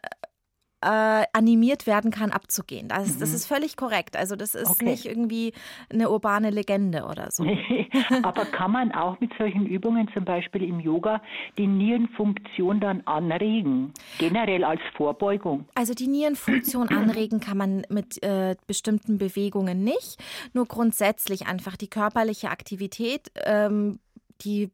[0.84, 2.88] äh, animiert werden kann, abzugehen.
[2.88, 3.20] Das, mhm.
[3.20, 4.16] das, ist völlig korrekt.
[4.16, 4.84] Also das ist okay.
[4.84, 5.54] nicht irgendwie
[5.88, 7.44] eine urbane Legende oder so.
[8.22, 11.22] Aber kann man auch mit solchen Übungen, zum Beispiel im Yoga,
[11.56, 13.94] die Nierenfunktion dann anregen?
[14.18, 15.66] Generell als Vorbeugung?
[15.74, 20.22] Also die Nierenfunktion anregen kann man mit äh, bestimmten Bewegungen nicht.
[20.52, 24.00] Nur grundsätzlich einfach die körperliche Aktivität, ähm,
[24.42, 24.70] die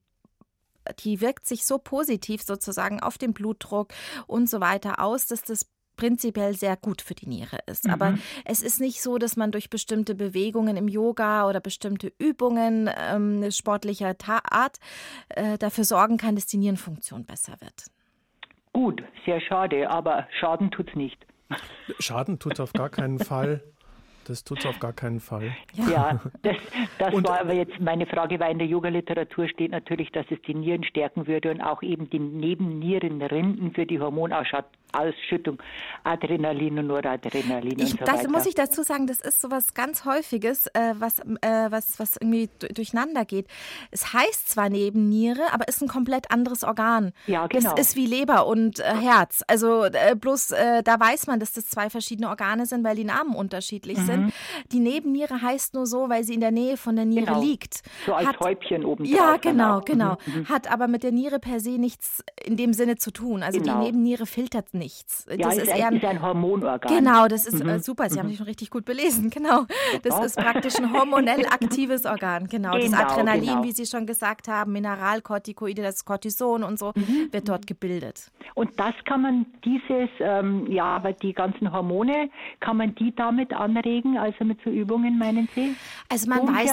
[1.04, 3.92] die wirkt sich so positiv sozusagen auf den Blutdruck
[4.26, 5.66] und so weiter aus, dass das
[6.00, 7.86] prinzipiell sehr gut für die Niere ist.
[7.86, 7.92] Mhm.
[7.92, 8.14] Aber
[8.46, 13.50] es ist nicht so, dass man durch bestimmte Bewegungen im Yoga oder bestimmte Übungen ähm,
[13.50, 14.14] sportlicher
[14.50, 14.78] Art
[15.28, 17.90] äh, dafür sorgen kann, dass die Nierenfunktion besser wird.
[18.72, 21.26] Gut, sehr schade, aber Schaden tut es nicht.
[21.98, 23.62] Schaden tut es auf gar keinen Fall.
[24.26, 25.54] Das tut es auf gar keinen Fall.
[25.90, 26.56] Ja, das,
[26.98, 30.54] das war aber jetzt meine Frage, weil in der Yoga-Literatur steht natürlich, dass es die
[30.54, 35.58] Nieren stärken würde und auch eben die Nebennierenrinden für die Hormonausschüttung Ausschüttung,
[36.04, 38.30] Adrenalin und Noradrenalin ich, und so Das weiter.
[38.30, 42.48] muss ich dazu sagen, das ist sowas ganz Häufiges, äh, was, äh, was, was irgendwie
[42.74, 43.46] durcheinander geht.
[43.90, 47.12] Es heißt zwar Nebenniere, aber ist ein komplett anderes Organ.
[47.26, 47.74] Ja, genau.
[47.74, 49.42] Das ist wie Leber und äh, Herz.
[49.46, 53.04] Also äh, bloß äh, da weiß man, dass das zwei verschiedene Organe sind, weil die
[53.04, 54.06] Namen unterschiedlich mhm.
[54.06, 54.32] sind.
[54.72, 57.42] Die Nebenniere heißt nur so, weil sie in der Nähe von der Niere genau.
[57.42, 57.82] liegt.
[58.06, 60.16] So als Hat, Häubchen oben Ja, genau, genau.
[60.26, 60.48] Mhm, mhm.
[60.48, 63.42] Hat aber mit der Niere per se nichts in dem Sinne zu tun.
[63.42, 63.78] Also genau.
[63.78, 65.26] die Nebenniere filtert nichts.
[65.28, 66.92] Ja, das ist, ist, eher ein, ist ein Hormonorgan.
[66.92, 67.78] Genau, das ist äh, mhm.
[67.78, 68.10] super.
[68.10, 69.30] Sie haben sich schon richtig gut belesen.
[69.40, 69.64] Genau.
[70.02, 72.46] Das ist praktisch ein hormonell aktives Organ.
[72.48, 72.72] Genau.
[72.72, 73.64] genau das Adrenalin, genau.
[73.64, 77.32] wie Sie schon gesagt haben, Mineralkortikoide, das Cortison und so, mhm.
[77.32, 78.30] wird dort gebildet.
[78.54, 83.52] Und das kann man, dieses, ähm, ja, aber die ganzen Hormone, kann man die damit
[83.52, 85.76] anregen, also mit so Übungen, meinen Sie?
[86.08, 86.72] Also man weiß.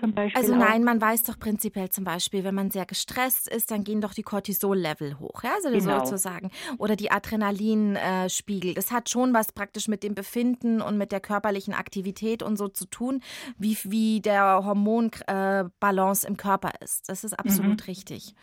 [0.00, 0.42] zum Beispiel.
[0.42, 4.00] Also nein, man weiß doch prinzipiell zum Beispiel, wenn man sehr gestresst ist, dann gehen
[4.00, 6.04] doch die Cortisol-Level hoch, ja, also genau.
[6.04, 6.50] sozusagen.
[6.78, 8.74] Oder die Adrenalinspiegel.
[8.74, 12.68] das hat schon was praktisch mit dem Befinden und mit der körperlichen Aktivität und so
[12.68, 13.20] zu tun,
[13.58, 17.08] wie, wie der Hormonbalance im Körper ist.
[17.08, 17.86] Das ist absolut mhm.
[17.86, 18.34] richtig.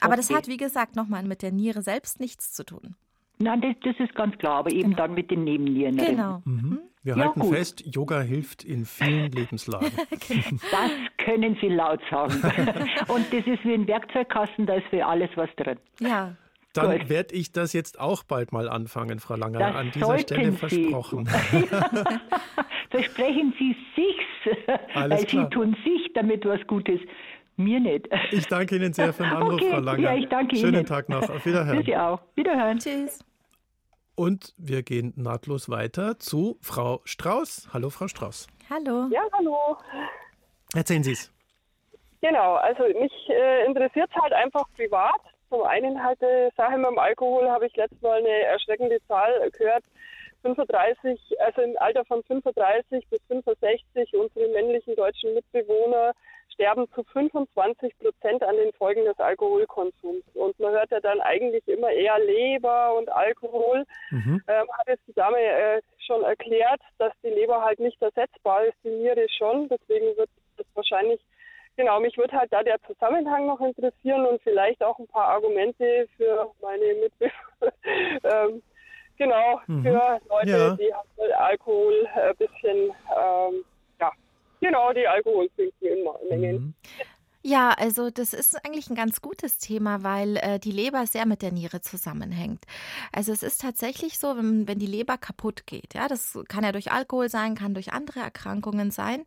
[0.00, 0.20] Aber okay.
[0.20, 2.94] das hat, wie gesagt, nochmal mit der Niere selbst nichts zu tun.
[3.40, 4.96] Nein, das, das ist ganz klar, aber eben genau.
[4.96, 5.96] dann mit den Nebennieren.
[5.96, 6.42] Genau.
[6.44, 6.54] Mhm.
[6.54, 6.80] mhm.
[7.04, 7.54] Wir ja, halten gut.
[7.54, 9.90] fest, Yoga hilft in vielen Lebenslagen.
[10.10, 12.34] das können Sie laut sagen.
[13.08, 15.78] Und das ist wie ein Werkzeugkasten, da ist für alles was drin.
[16.00, 16.34] Ja.
[16.74, 20.52] Dann werde ich das jetzt auch bald mal anfangen, Frau Langer, das an dieser Stelle
[20.52, 20.58] Sie.
[20.58, 21.26] versprochen.
[22.90, 24.58] Versprechen Sie sich's,
[24.94, 25.44] Alles weil klar.
[25.44, 27.00] Sie tun sich damit was Gutes.
[27.56, 28.08] Mir nicht.
[28.30, 29.70] Ich danke Ihnen sehr für den Anruf, okay.
[29.72, 30.00] Frau Langer.
[30.00, 30.86] Ja, ich danke Schönen Ihnen.
[30.86, 31.28] Tag noch.
[31.28, 31.82] Auf Wiederhören.
[31.84, 32.20] Sie auch.
[32.36, 32.78] Wiederhören.
[32.78, 33.24] Tschüss.
[34.14, 37.68] Und wir gehen nahtlos weiter zu Frau Strauß.
[37.72, 38.46] Hallo, Frau Strauß.
[38.70, 39.08] Hallo.
[39.10, 39.76] Ja, hallo.
[40.74, 41.32] Erzählen Sie es.
[42.20, 45.20] Genau, also mich äh, interessiert es halt einfach privat.
[45.48, 49.50] Zum einen halt die Sache mit dem Alkohol habe ich letztes Mal eine erschreckende Zahl
[49.50, 49.84] gehört.
[50.42, 56.12] 35, also im Alter von 35 bis 65 unsere männlichen deutschen Mitbewohner
[56.58, 60.24] sterben zu 25 Prozent an den Folgen des Alkoholkonsums.
[60.34, 63.84] Und man hört ja dann eigentlich immer eher Leber und Alkohol.
[64.10, 64.42] Mhm.
[64.48, 68.76] Ähm, hat jetzt die Dame äh, schon erklärt, dass die Leber halt nicht ersetzbar ist,
[68.82, 69.68] die Niere schon.
[69.68, 71.20] Deswegen wird das wahrscheinlich,
[71.78, 76.06] genau, mich würde halt da der Zusammenhang noch interessieren und vielleicht auch ein paar Argumente
[76.18, 77.72] für meine Mitbewohner.
[78.52, 78.62] ähm,
[79.16, 79.82] genau, mhm.
[79.82, 80.76] für Leute, ja.
[80.76, 83.64] die halt Alkohol ein bisschen ähm,
[84.60, 86.54] Genau, die Alkoholtrinken in Mengen.
[86.56, 86.74] Mhm.
[87.48, 91.40] Ja, also das ist eigentlich ein ganz gutes Thema, weil äh, die Leber sehr mit
[91.40, 92.62] der Niere zusammenhängt.
[93.10, 96.72] Also es ist tatsächlich so, wenn, wenn die Leber kaputt geht, ja, das kann ja
[96.72, 99.24] durch Alkohol sein, kann durch andere Erkrankungen sein,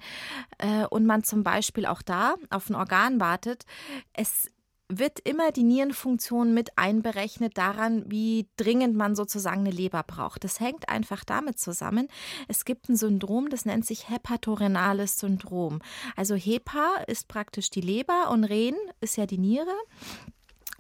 [0.60, 3.66] äh, und man zum Beispiel auch da auf ein Organ wartet,
[4.14, 4.52] es
[4.92, 10.44] wird immer die Nierenfunktion mit einberechnet daran, wie dringend man sozusagen eine Leber braucht.
[10.44, 12.08] Das hängt einfach damit zusammen.
[12.48, 15.80] Es gibt ein Syndrom, das nennt sich hepatorenales Syndrom.
[16.16, 19.74] Also HEPA ist praktisch die Leber und Ren ist ja die Niere.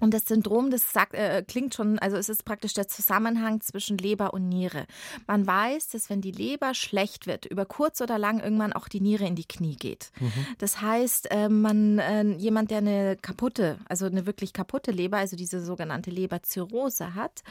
[0.01, 3.97] Und das Syndrom, das sagt, äh, klingt schon, also es ist praktisch der Zusammenhang zwischen
[3.97, 4.85] Leber und Niere.
[5.27, 8.99] Man weiß, dass wenn die Leber schlecht wird, über kurz oder lang irgendwann auch die
[8.99, 10.11] Niere in die Knie geht.
[10.19, 10.31] Mhm.
[10.57, 15.35] Das heißt, äh, man, äh, jemand, der eine kaputte, also eine wirklich kaputte Leber, also
[15.35, 17.43] diese sogenannte Leberzirrhose hat,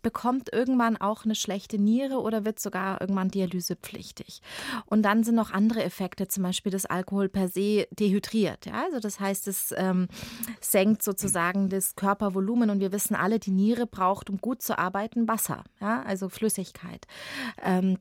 [0.00, 4.42] bekommt irgendwann auch eine schlechte Niere oder wird sogar irgendwann dialysepflichtig.
[4.86, 8.66] Und dann sind noch andere Effekte, zum Beispiel das Alkohol per se dehydriert.
[8.66, 8.84] Ja?
[8.84, 10.06] Also das heißt, es ähm,
[10.60, 15.26] senkt sozusagen das Körpervolumen und wir wissen alle, die Niere braucht, um gut zu arbeiten,
[15.28, 17.06] Wasser, ja, also Flüssigkeit.
[17.62, 17.98] Ähm,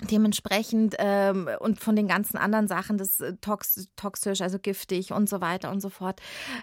[0.00, 5.28] Dementsprechend ähm, und von den ganzen anderen Sachen, das äh, tox toxisch, also giftig und
[5.28, 6.20] so weiter und so fort.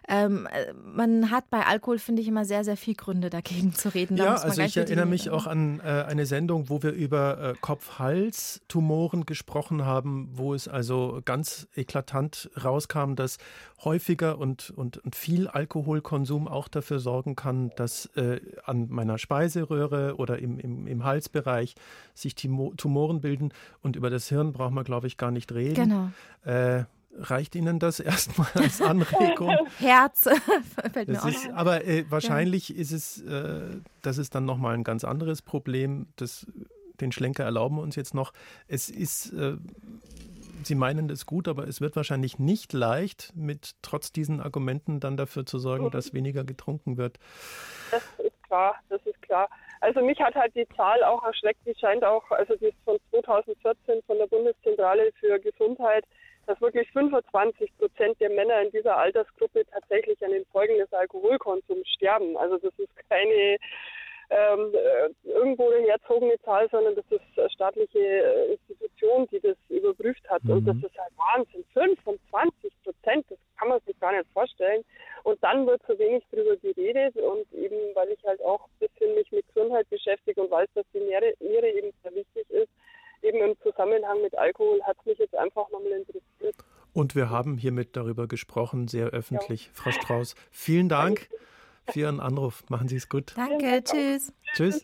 [0.08, 3.94] Ähm, äh, man hat bei Alkohol, finde ich, immer sehr, sehr viel Gründe dagegen zu
[3.94, 4.16] reden.
[4.16, 7.54] Da ja, also ich erinnere mich auch an äh, eine Sendung, wo wir über äh,
[7.60, 13.38] Kopf-Hals-Tumoren gesprochen haben, wo es also ganz eklatant rauskam, dass
[13.84, 20.16] häufiger und, und, und viel Alkoholkonsum auch dafür sorgen kann, dass äh, an meiner Speiseröhre
[20.16, 21.76] oder im, im, im Halsbereich
[22.14, 23.52] sich Tumoren bilden.
[23.82, 25.76] Und über das Hirn braucht man, glaube ich, gar nicht reden.
[25.76, 26.12] Genau.
[26.44, 26.86] Äh,
[27.18, 29.58] reicht Ihnen das erstmal als Anregung?
[29.80, 30.30] Herz
[30.94, 32.76] fällt mir ist, Aber äh, wahrscheinlich ja.
[32.76, 36.08] ist es, äh, das ist dann nochmal ein ganz anderes Problem.
[36.18, 36.46] Das,
[37.02, 38.32] den Schlenker erlauben wir uns jetzt noch.
[38.68, 39.58] Es ist äh,
[40.64, 45.16] Sie meinen das gut, aber es wird wahrscheinlich nicht leicht, mit trotz diesen Argumenten dann
[45.16, 47.20] dafür zu sorgen, dass weniger getrunken wird.
[47.92, 49.48] Das ist klar, das ist klar.
[49.86, 51.60] Also mich hat halt die Zahl auch erschreckt.
[51.64, 56.04] Die scheint auch, also die ist von 2014 von der Bundeszentrale für Gesundheit,
[56.48, 61.88] dass wirklich 25 Prozent der Männer in dieser Altersgruppe tatsächlich an den Folgen des Alkoholkonsums
[61.90, 62.36] sterben.
[62.36, 63.58] Also das ist keine
[64.30, 70.28] ähm, äh, irgendwo herzogene Zahl, sondern das ist eine staatliche äh, Institution, die das überprüft
[70.30, 70.44] hat.
[70.44, 70.52] Mhm.
[70.52, 71.64] Und das ist halt Wahnsinn.
[71.74, 74.84] 25 Prozent, das kann man sich gar nicht vorstellen.
[75.24, 79.16] Und dann wird so wenig darüber geredet und eben, weil ich halt auch ein bisschen
[79.16, 82.70] mich mit Gesundheit beschäftige und weiß, dass die Niere, Niere eben sehr wichtig ist,
[83.22, 86.56] eben im Zusammenhang mit Alkohol hat es mich jetzt einfach nochmal interessiert.
[86.94, 89.66] Und wir haben hiermit darüber gesprochen, sehr öffentlich.
[89.66, 89.72] Ja.
[89.74, 91.30] Frau Strauß, vielen Dank
[91.88, 92.64] für Ihren Anruf.
[92.70, 93.34] Machen Sie es gut.
[93.36, 94.34] Danke, tschüss.
[94.54, 94.84] Tschüss.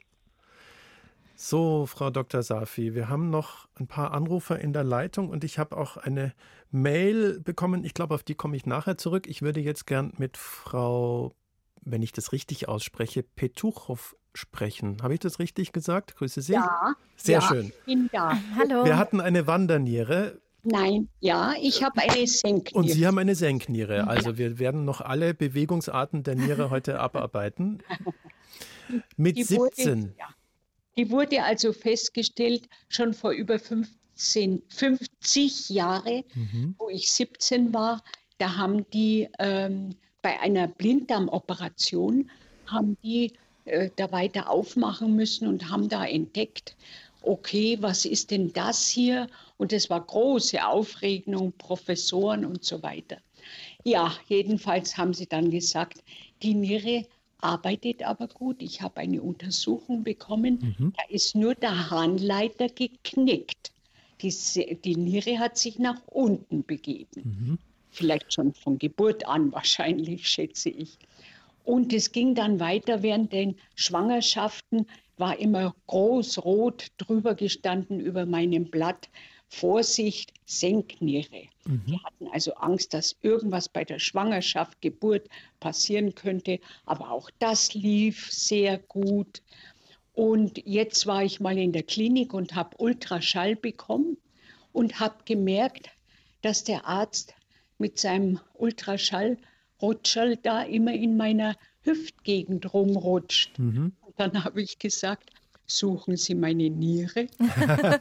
[1.43, 2.43] So, Frau Dr.
[2.43, 6.33] Safi, wir haben noch ein paar Anrufer in der Leitung und ich habe auch eine
[6.69, 7.83] Mail bekommen.
[7.83, 9.25] Ich glaube, auf die komme ich nachher zurück.
[9.27, 11.33] Ich würde jetzt gern mit Frau,
[11.81, 14.97] wenn ich das richtig ausspreche, Petuchow sprechen.
[15.01, 16.15] Habe ich das richtig gesagt?
[16.15, 16.53] Grüße Sie.
[16.53, 16.93] Ja.
[17.15, 17.73] Sehr ja, schön.
[17.85, 18.37] Bin da.
[18.55, 18.85] Hallo.
[18.85, 20.39] Wir hatten eine Wanderniere.
[20.63, 22.77] Nein, ja, ich habe eine Senkniere.
[22.77, 24.07] Und Sie haben eine Senkniere.
[24.07, 27.81] Also wir werden noch alle Bewegungsarten der Niere heute abarbeiten.
[29.17, 29.59] Mit die 17.
[29.59, 30.29] Wurde, ja.
[30.97, 36.75] Die wurde also festgestellt schon vor über 15, 50 Jahren, mhm.
[36.77, 38.03] wo ich 17 war.
[38.37, 42.29] Da haben die ähm, bei einer Blinddarmoperation
[42.67, 43.33] haben die
[43.65, 46.75] äh, da weiter aufmachen müssen und haben da entdeckt,
[47.21, 49.27] okay, was ist denn das hier?
[49.57, 53.17] Und es war große Aufregung, Professoren und so weiter.
[53.83, 56.03] Ja, jedenfalls haben sie dann gesagt,
[56.41, 57.05] die Niere
[57.39, 58.61] arbeitet aber gut.
[58.61, 60.93] Ich habe eine Untersuchung bekommen, mhm.
[60.95, 63.71] da ist nur der Harnleiter geknickt.
[64.21, 67.23] Die, die Niere hat sich nach unten begeben.
[67.23, 67.57] Mhm.
[67.89, 70.97] Vielleicht schon von Geburt an wahrscheinlich, schätze ich.
[71.63, 74.87] Und es ging dann weiter während den Schwangerschaften
[75.21, 79.07] war immer groß rot drüber gestanden über meinem Blatt.
[79.47, 81.49] Vorsicht, Senkniere.
[81.65, 81.83] Mhm.
[81.85, 85.27] Die hatten also Angst, dass irgendwas bei der Schwangerschaft, Geburt
[85.59, 86.59] passieren könnte.
[86.85, 89.43] Aber auch das lief sehr gut.
[90.13, 94.17] Und jetzt war ich mal in der Klinik und habe Ultraschall bekommen
[94.71, 95.89] und habe gemerkt,
[96.41, 97.35] dass der Arzt
[97.77, 103.57] mit seinem Ultraschallrutscherl da immer in meiner Hüftgegend rumrutscht.
[103.59, 103.93] Mhm.
[104.17, 105.31] Dann habe ich gesagt,
[105.65, 107.27] suchen Sie meine Niere?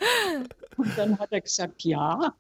[0.77, 2.35] und dann hat er gesagt, ja.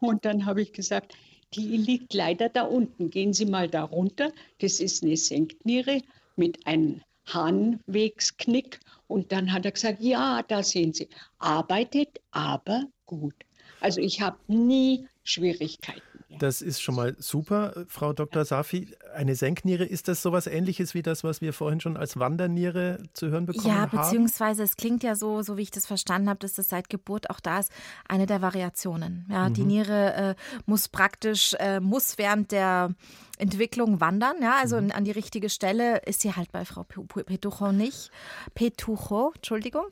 [0.00, 1.14] Und dann habe ich gesagt,
[1.54, 3.10] die liegt leider da unten.
[3.10, 4.32] Gehen Sie mal da runter.
[4.60, 6.02] Das ist eine Senkniere
[6.36, 8.80] mit einem Harnwegsknick.
[9.06, 11.08] Und dann hat er gesagt, ja, da sehen Sie.
[11.38, 13.34] Arbeitet, aber gut.
[13.80, 16.13] Also ich habe nie Schwierigkeiten.
[16.38, 18.44] Das ist schon mal super, Frau Dr.
[18.44, 18.88] Safi.
[19.14, 23.28] Eine Senkniere, ist das sowas ähnliches wie das, was wir vorhin schon als Wanderniere zu
[23.28, 23.96] hören bekommen ja, haben?
[23.96, 26.90] Ja, beziehungsweise es klingt ja so, so wie ich das verstanden habe, dass das seit
[26.90, 27.72] Geburt auch da ist,
[28.08, 29.26] eine der Variationen.
[29.30, 29.54] Ja, mhm.
[29.54, 30.34] die Niere äh,
[30.66, 32.90] muss praktisch, äh, muss während der
[33.38, 34.36] Entwicklung wandern.
[34.40, 34.92] Ja, also mhm.
[34.92, 38.10] an die richtige Stelle ist sie halt bei Frau Petucho nicht.
[38.54, 39.84] Petucho, Entschuldigung.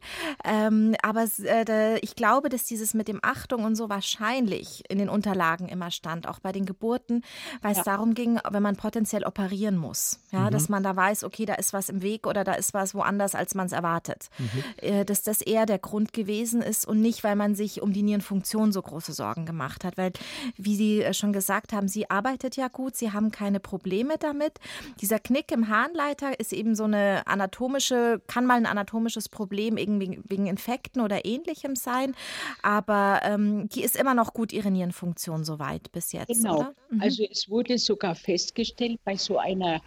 [0.44, 5.08] Ähm, aber äh, ich glaube, dass dieses mit dem Achtung und so wahrscheinlich in den
[5.08, 7.24] Unterlagen immer stand, auch bei den Geburten,
[7.62, 7.78] weil ja.
[7.78, 10.20] es darum ging, wenn man potenziell operieren muss.
[10.30, 10.50] Ja, mhm.
[10.50, 13.34] dass man da weiß, okay, da ist was im Weg oder da ist was woanders,
[13.34, 14.28] als man es erwartet.
[14.38, 14.64] Mhm.
[14.76, 18.02] Äh, dass das eher der Grund gewesen ist und nicht, weil man sich um die
[18.02, 19.96] Nierenfunktion so große Sorgen gemacht hat.
[19.96, 20.12] Weil,
[20.56, 24.54] wie Sie äh, schon gesagt haben, sie arbeitet ja gut, sie haben keine Probleme damit.
[25.00, 30.20] Dieser Knick im Harnleiter ist eben so eine anatomische, kann mal ein anatomisches Problem irgendwie
[30.24, 32.14] wegen Infekten oder ähnlichem sein,
[32.62, 36.28] aber ähm, die ist immer noch gut, ihre Nierenfunktion soweit bis jetzt.
[36.28, 36.68] Genau.
[36.90, 37.00] Mhm.
[37.00, 39.80] Also es wurde sogar festgestellt bei so einer,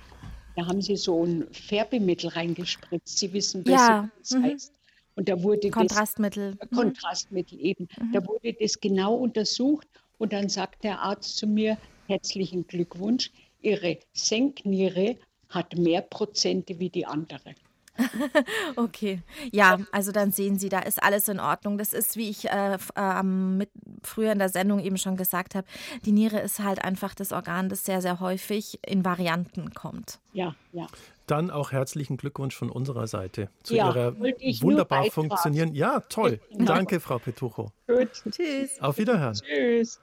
[0.56, 3.18] da haben sie so ein Färbemittel reingespritzt.
[3.18, 4.10] Sie wissen besser, ja.
[4.20, 4.44] was das mhm.
[4.44, 4.74] heißt.
[5.16, 6.56] Und da wurde Kontrastmittel.
[6.56, 7.88] Das, Kontrastmittel eben.
[7.98, 8.12] Mhm.
[8.12, 9.88] Da wurde das genau untersucht
[10.18, 11.78] und dann sagt der Arzt zu mir,
[12.08, 13.32] herzlichen Glückwunsch,
[13.62, 15.18] Ihre Senkniere
[15.50, 17.56] hat mehr Prozente wie die andere.
[18.76, 21.78] okay, ja, also dann sehen Sie, da ist alles in Ordnung.
[21.78, 23.70] Das ist, wie ich äh, äh, mit,
[24.04, 25.66] früher in der Sendung eben schon gesagt habe,
[26.06, 30.20] die Niere ist halt einfach das Organ, das sehr, sehr häufig in Varianten kommt.
[30.34, 30.88] Ja, ja.
[31.28, 34.20] Dann auch herzlichen Glückwunsch von unserer Seite zu ja, Ihrer
[34.62, 35.74] wunderbar funktionieren.
[35.74, 36.40] Ja, toll.
[36.52, 36.66] Genau.
[36.66, 37.72] Danke, Frau Petucho.
[37.88, 38.10] Gut.
[38.30, 38.80] Tschüss.
[38.82, 39.34] Auf Wiederhören.
[39.34, 40.00] Tschüss.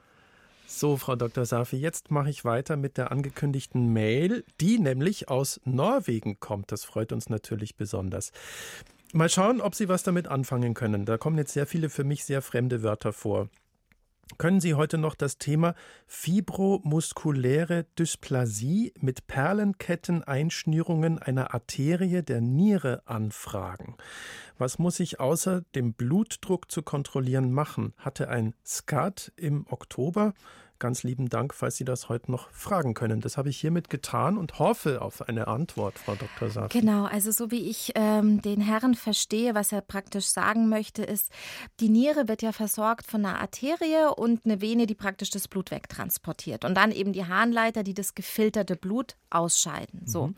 [0.65, 1.45] So, Frau Dr.
[1.45, 6.71] Safi, jetzt mache ich weiter mit der angekündigten Mail, die nämlich aus Norwegen kommt.
[6.71, 8.31] Das freut uns natürlich besonders.
[9.11, 11.05] Mal schauen, ob Sie was damit anfangen können.
[11.05, 13.49] Da kommen jetzt sehr viele für mich sehr fremde Wörter vor.
[14.37, 15.75] Können Sie heute noch das Thema
[16.07, 23.95] fibromuskuläre Dysplasie mit Perlenketteneinschnürungen einer Arterie der Niere anfragen?
[24.57, 27.93] Was muss ich außer dem Blutdruck zu kontrollieren machen?
[27.97, 30.33] Hatte ein SCAT im Oktober
[30.83, 33.21] Ganz lieben Dank, falls Sie das heute noch fragen können.
[33.21, 36.49] Das habe ich hiermit getan und hoffe auf eine Antwort, Frau Dr.
[36.49, 36.77] Safi.
[36.77, 41.31] Genau, also so wie ich ähm, den Herrn verstehe, was er praktisch sagen möchte, ist,
[41.79, 45.71] die Niere wird ja versorgt von einer Arterie und eine Vene, die praktisch das Blut
[45.71, 46.65] wegtransportiert.
[46.65, 50.01] Und dann eben die Harnleiter, die das gefilterte Blut ausscheiden.
[50.05, 50.27] So.
[50.27, 50.35] Mhm.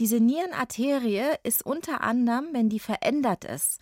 [0.00, 3.78] Diese Nierenarterie ist unter anderem, wenn die verändert ist,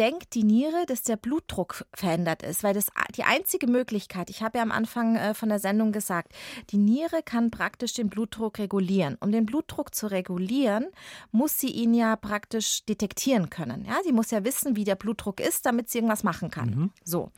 [0.00, 4.56] denkt die Niere, dass der Blutdruck verändert ist, weil das die einzige Möglichkeit, ich habe
[4.56, 6.32] ja am Anfang äh, von der Sendung gesagt,
[6.70, 9.18] die Niere kann praktisch den Blutdruck regulieren.
[9.20, 10.86] Um den Blutdruck zu regulieren,
[11.32, 13.84] muss sie ihn ja praktisch detektieren können.
[13.84, 16.70] Ja, sie muss ja wissen, wie der Blutdruck ist, damit sie irgendwas machen kann.
[16.70, 16.90] Mhm.
[17.04, 17.30] So.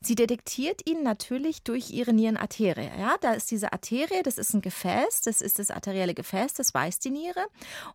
[0.00, 2.90] Sie detektiert ihn natürlich durch ihre Nierenarterie.
[2.98, 6.74] Ja, da ist diese Arterie, das ist ein Gefäß, das ist das arterielle Gefäß, das
[6.74, 7.46] weiß die Niere.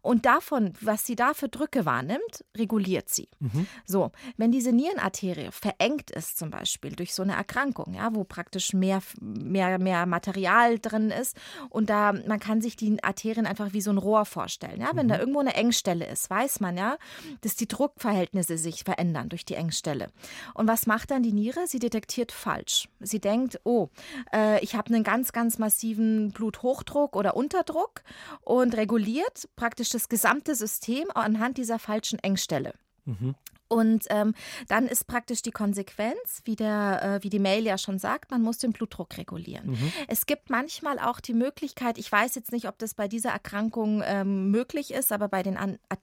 [0.01, 3.27] Und davon, was sie da für Drücke wahrnimmt, reguliert sie.
[3.39, 3.67] Mhm.
[3.85, 8.23] So, so, wenn diese Nierenarterie verengt ist, zum Beispiel durch so eine Erkrankung, ja, wo
[8.23, 11.35] praktisch mehr, mehr, mehr Material drin ist
[11.69, 14.79] und da, man kann sich die Arterien einfach wie so ein Rohr vorstellen.
[14.81, 14.91] Ja?
[14.93, 15.11] Wenn mhm.
[15.11, 16.97] da irgendwo eine Engstelle ist, weiß man ja,
[17.41, 20.11] dass die Druckverhältnisse sich verändern durch die Engstelle.
[20.53, 21.65] Und was macht dann die Niere?
[21.65, 22.89] Sie detektiert falsch.
[22.99, 23.89] Sie denkt, oh,
[24.31, 28.03] äh, ich habe einen ganz, ganz massiven Bluthochdruck oder Unterdruck
[28.41, 32.73] und reguliert praktisch das gesamte System anhand dieser falschen Engstelle.
[33.05, 33.33] Mhm.
[33.67, 34.33] Und ähm,
[34.67, 38.41] dann ist praktisch die Konsequenz, wie, der, äh, wie die Mail ja schon sagt, man
[38.41, 39.71] muss den Blutdruck regulieren.
[39.71, 39.93] Mhm.
[40.07, 44.01] Es gibt manchmal auch die Möglichkeit, ich weiß jetzt nicht, ob das bei dieser Erkrankung
[44.05, 45.57] ähm, möglich ist, aber bei den,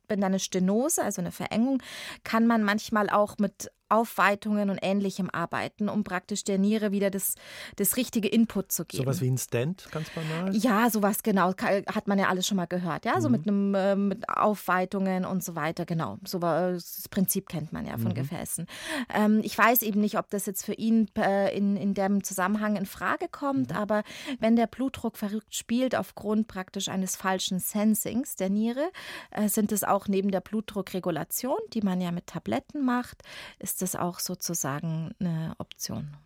[0.09, 1.83] wenn da eine Stenose, also eine Verengung,
[2.23, 7.35] kann man manchmal auch mit Aufweitungen und Ähnlichem arbeiten, um praktisch der Niere wieder das,
[7.77, 9.05] das richtige Input zu geben.
[9.05, 10.55] Sowas wie ein Stand, ganz banal?
[10.57, 11.53] Ja, sowas genau.
[11.57, 13.05] Hat man ja alles schon mal gehört.
[13.05, 15.85] Ja, so mit einem äh, mit Aufweitungen und so weiter.
[15.85, 16.19] Genau.
[16.25, 18.15] So das Prinzip kennt man ja von mhm.
[18.15, 18.67] Gefäßen.
[19.13, 22.77] Ähm, ich weiß eben nicht, ob das jetzt für ihn äh, in, in dem Zusammenhang
[22.77, 23.77] in Frage kommt, mhm.
[23.77, 24.03] aber
[24.41, 28.91] wenn der Blutdruck verrückt spielt aufgrund praktisch eines falschen Sensings der Niere,
[29.31, 33.23] äh, sind es auch neben der Blutdruckregulation, die man ja mit Tabletten macht,
[33.59, 36.17] ist das auch sozusagen eine Option.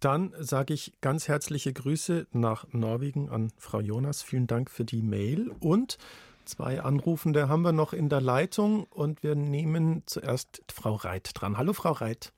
[0.00, 4.22] Dann sage ich ganz herzliche Grüße nach Norwegen an Frau Jonas.
[4.22, 5.96] Vielen Dank für die Mail und
[6.44, 11.56] zwei Anrufende haben wir noch in der Leitung und wir nehmen zuerst Frau Reit dran.
[11.56, 12.32] Hallo, Frau Reit.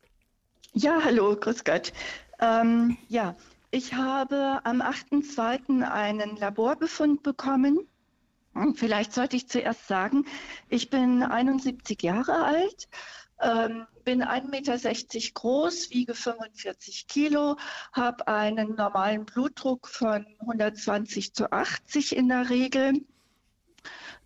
[0.73, 1.93] Ja, hallo, grüß Gott.
[2.41, 3.37] Ähm, ja,
[3.71, 5.83] ich habe am 8.2.
[5.83, 7.81] einen Laborbefund bekommen.
[8.75, 10.25] Vielleicht sollte ich zuerst sagen,
[10.69, 12.89] ich bin 71 Jahre alt
[13.41, 17.57] ähm, bin 1,60 Meter groß, wiege 45 Kilo,
[17.93, 23.05] habe einen normalen Blutdruck von 120 zu 80 in der Regel.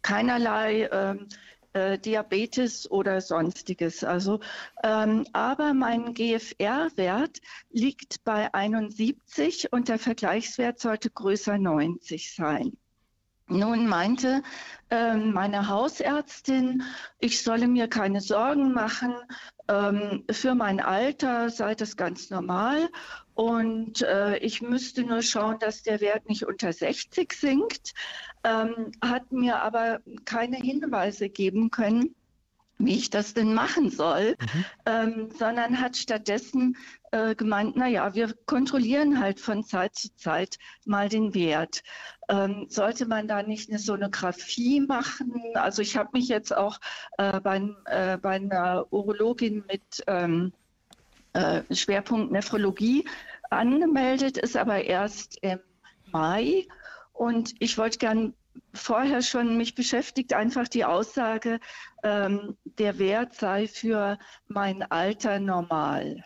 [0.02, 1.28] Keinerlei ähm,
[1.72, 4.04] äh, Diabetes oder sonstiges.
[4.04, 4.40] Also,
[4.82, 7.40] ähm, aber mein GFR-Wert
[7.70, 12.76] liegt bei 71 und der Vergleichswert sollte größer 90 sein.
[13.52, 14.42] Nun meinte
[14.90, 16.82] äh, meine Hausärztin,
[17.18, 19.14] ich solle mir keine Sorgen machen.
[19.68, 22.88] Ähm, für mein Alter sei das ganz normal
[23.34, 27.92] und äh, ich müsste nur schauen, dass der Wert nicht unter 60 sinkt,
[28.42, 32.14] ähm, hat mir aber keine Hinweise geben können,
[32.86, 34.64] wie ich das denn machen soll, mhm.
[34.86, 36.76] ähm, sondern hat stattdessen
[37.12, 41.82] äh, gemeint, naja, wir kontrollieren halt von Zeit zu Zeit mal den Wert.
[42.28, 45.42] Ähm, sollte man da nicht eine Sonographie machen?
[45.54, 46.78] Also ich habe mich jetzt auch
[47.18, 50.52] äh, bei, äh, bei einer Urologin mit ähm,
[51.34, 53.04] äh, Schwerpunkt Nephrologie
[53.50, 55.60] angemeldet, ist aber erst im
[56.10, 56.66] Mai.
[57.12, 58.34] Und ich wollte gern
[58.74, 61.60] vorher schon mich beschäftigt, einfach die Aussage,
[62.02, 64.18] ähm, der Wert sei für
[64.48, 66.24] mein Alter normal.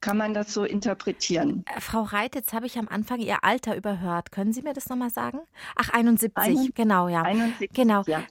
[0.00, 1.64] Kann man das so interpretieren?
[1.66, 4.30] Äh, Frau Reit, jetzt habe ich am Anfang Ihr Alter überhört.
[4.30, 5.40] Können Sie mir das nochmal sagen?
[5.74, 7.22] Ach, 71, 71 genau, ja.
[7.22, 8.02] 71, genau.
[8.06, 8.22] Ja.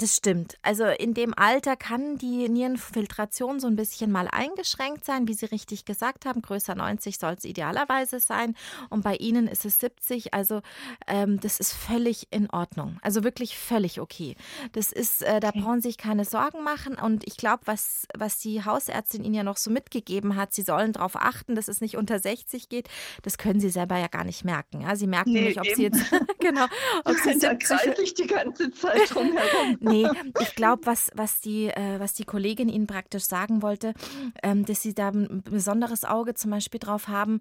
[0.00, 0.56] Das stimmt.
[0.62, 5.46] Also in dem Alter kann die Nierenfiltration so ein bisschen mal eingeschränkt sein, wie Sie
[5.46, 6.40] richtig gesagt haben.
[6.40, 8.54] Größer 90 soll es idealerweise sein.
[8.90, 10.34] Und bei Ihnen ist es 70.
[10.34, 10.62] Also
[11.08, 13.00] ähm, das ist völlig in Ordnung.
[13.02, 14.36] Also wirklich völlig okay.
[14.70, 16.94] Das ist, äh, da brauchen Sie sich keine Sorgen machen.
[16.94, 20.92] Und ich glaube, was, was die Hausärztin Ihnen ja noch so mitgegeben hat, Sie sollen
[20.92, 22.88] darauf achten, dass es nicht unter 60 geht,
[23.22, 24.82] das können Sie selber ja gar nicht merken.
[24.82, 24.94] Ja?
[24.94, 25.74] Sie merken nee, nicht, ob eben.
[25.74, 26.04] Sie jetzt
[26.38, 26.66] genau,
[27.04, 29.87] ob Sie 70, da kreise ich die ganze Zeit rumherum.
[29.88, 30.06] Nee,
[30.40, 33.94] ich glaube, was, was, die, äh, was die Kollegin Ihnen praktisch sagen wollte,
[34.42, 37.40] ähm, dass Sie da ein besonderes Auge zum Beispiel drauf haben,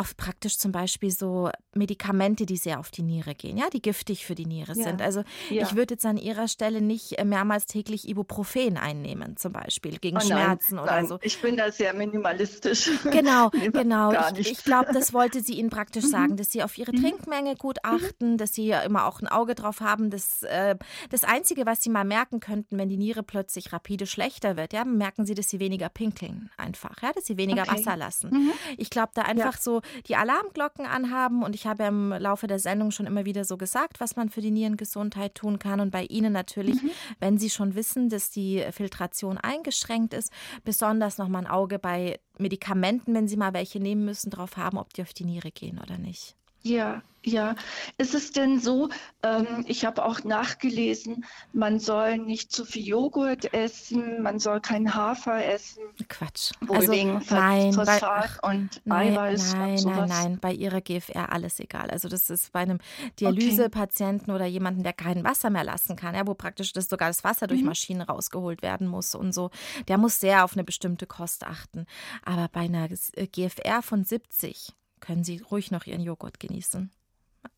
[0.00, 4.24] auf praktisch zum Beispiel so Medikamente, die sehr auf die Niere gehen, ja, die giftig
[4.24, 4.84] für die Niere ja.
[4.84, 5.02] sind.
[5.02, 5.62] Also ja.
[5.62, 10.16] ich würde jetzt an Ihrer Stelle nicht äh, mehrmals täglich Ibuprofen einnehmen, zum Beispiel gegen
[10.16, 11.06] oh Schmerzen nein, oder nein.
[11.06, 11.18] so.
[11.20, 12.90] Ich bin da sehr minimalistisch.
[13.04, 14.12] Genau, genau.
[14.36, 16.10] Ich, ich glaube, das wollte sie Ihnen praktisch mhm.
[16.10, 17.02] sagen, dass Sie auf Ihre mhm.
[17.02, 17.94] Trinkmenge gut mhm.
[17.94, 20.08] achten, dass Sie ja immer auch ein Auge drauf haben.
[20.08, 20.76] Dass, äh,
[21.10, 24.86] das Einzige, was Sie mal merken könnten, wenn die Niere plötzlich rapide schlechter wird, ja,
[24.86, 27.72] merken Sie, dass Sie weniger pinkeln einfach, ja, dass Sie weniger okay.
[27.72, 28.30] Wasser lassen.
[28.30, 28.52] Mhm.
[28.78, 29.60] Ich glaube, da einfach ja.
[29.60, 31.42] so die Alarmglocken anhaben.
[31.42, 34.28] Und ich habe ja im Laufe der Sendung schon immer wieder so gesagt, was man
[34.28, 35.80] für die Nierengesundheit tun kann.
[35.80, 36.90] Und bei Ihnen natürlich, mhm.
[37.20, 40.32] wenn Sie schon wissen, dass die Filtration eingeschränkt ist,
[40.64, 44.92] besonders nochmal ein Auge bei Medikamenten, wenn Sie mal welche nehmen müssen, drauf haben, ob
[44.92, 46.36] die auf die Niere gehen oder nicht.
[46.62, 47.54] Ja, ja.
[47.98, 48.88] Ist es denn so,
[49.22, 54.94] ähm, ich habe auch nachgelesen, man soll nicht zu viel Joghurt essen, man soll kein
[54.94, 55.82] Hafer essen.
[56.08, 56.52] Quatsch.
[56.68, 59.96] Also wegen nein, Phosphat bei, und nein, Eiweiß nein, und sowas.
[59.96, 61.90] Nein, nein, bei ihrer GFR alles egal.
[61.90, 62.78] Also das ist bei einem
[63.18, 64.36] Dialysepatienten okay.
[64.36, 67.46] oder jemanden, der kein Wasser mehr lassen kann, ja, wo praktisch das sogar das Wasser
[67.46, 67.66] durch mhm.
[67.66, 69.50] Maschinen rausgeholt werden muss und so,
[69.88, 71.84] der muss sehr auf eine bestimmte Kost achten.
[72.24, 76.90] Aber bei einer GFR von 70 können Sie ruhig noch Ihren Joghurt genießen.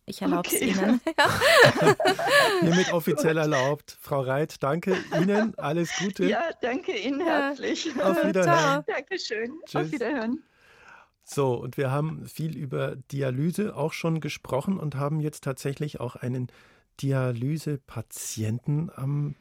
[0.06, 0.70] Ich erlaube es okay.
[0.70, 1.00] Ihnen.
[2.60, 3.96] Hiermit offiziell erlaubt.
[4.00, 5.56] Frau Reit, danke Ihnen.
[5.58, 6.26] Alles Gute.
[6.26, 7.88] Ja, danke Ihnen herzlich.
[8.00, 8.84] Auf Wiederhören.
[8.86, 9.52] Dankeschön.
[9.66, 9.86] Tschüss.
[9.86, 10.42] Auf Wiederhören.
[11.24, 16.16] So, und wir haben viel über Dialyse auch schon gesprochen und haben jetzt tatsächlich auch
[16.16, 16.48] einen
[17.00, 19.36] Dialysepatienten am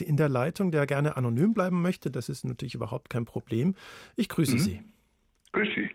[0.00, 2.10] in der Leitung, der gerne anonym bleiben möchte.
[2.10, 3.74] Das ist natürlich überhaupt kein Problem.
[4.16, 4.58] Ich grüße mhm.
[4.58, 4.82] Sie.
[5.52, 5.90] Grüß Sie.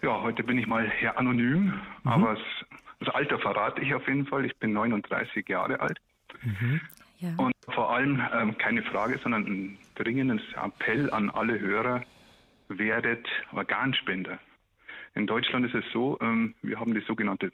[0.00, 1.80] Ja, heute bin ich mal Herr Anonym, mhm.
[2.04, 2.42] aber das,
[3.00, 4.44] das, Alter verrate ich auf jeden Fall.
[4.44, 5.98] Ich bin 39 Jahre alt.
[6.42, 6.80] Mhm.
[7.18, 7.30] Ja.
[7.36, 12.02] Und vor allem ähm, keine Frage, sondern ein dringendes Appell an alle Hörer,
[12.68, 14.38] werdet Organspender.
[15.14, 17.50] In Deutschland ist es so, ähm, wir haben die sogenannte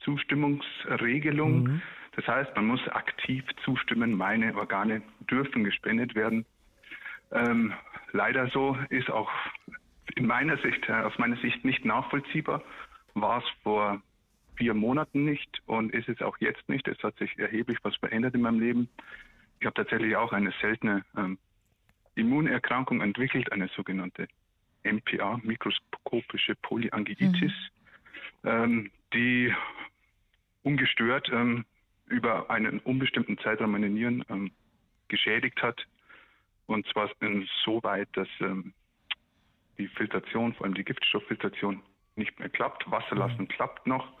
[0.00, 1.62] Zustimmungsregelung.
[1.62, 1.82] Mhm.
[2.16, 6.44] Das heißt, man muss aktiv zustimmen, meine Organe dürfen gespendet werden.
[7.32, 7.72] Ähm,
[8.12, 9.30] leider so ist auch
[10.16, 12.62] in meiner Sicht, äh, aus meiner Sicht nicht nachvollziehbar.
[13.14, 14.02] War es vor
[14.56, 16.86] vier Monaten nicht und ist es auch jetzt nicht.
[16.88, 18.88] Es hat sich erheblich was verändert in meinem Leben.
[19.60, 21.38] Ich habe tatsächlich auch eine seltene ähm,
[22.14, 24.28] Immunerkrankung entwickelt, eine sogenannte
[24.84, 27.52] MPA, mikroskopische Polyangiitis,
[28.42, 28.50] mhm.
[28.50, 29.52] ähm, die
[30.62, 31.64] ungestört ähm,
[32.06, 34.50] über einen unbestimmten Zeitraum meine Nieren ähm,
[35.08, 35.86] geschädigt hat.
[36.66, 37.10] Und zwar
[37.64, 38.74] so weit, dass ähm,
[39.78, 41.82] die Filtration, vor allem die Giftstofffiltration,
[42.16, 42.90] nicht mehr klappt.
[42.90, 43.48] Wasserlassen mhm.
[43.48, 44.12] klappt noch.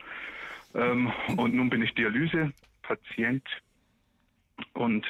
[0.74, 3.44] Ähm, und nun bin ich Dialyse-Patient
[4.74, 5.06] und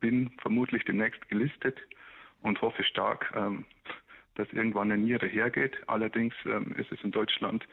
[0.00, 1.78] bin vermutlich demnächst gelistet
[2.42, 3.64] und hoffe stark, ähm,
[4.34, 5.76] dass irgendwann eine Niere hergeht.
[5.88, 7.66] Allerdings ähm, ist es in Deutschland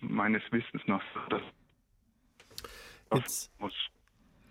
[0.00, 1.42] meines Wissens nach so, dass
[3.14, 3.60] Jetzt.
[3.60, 3.74] muss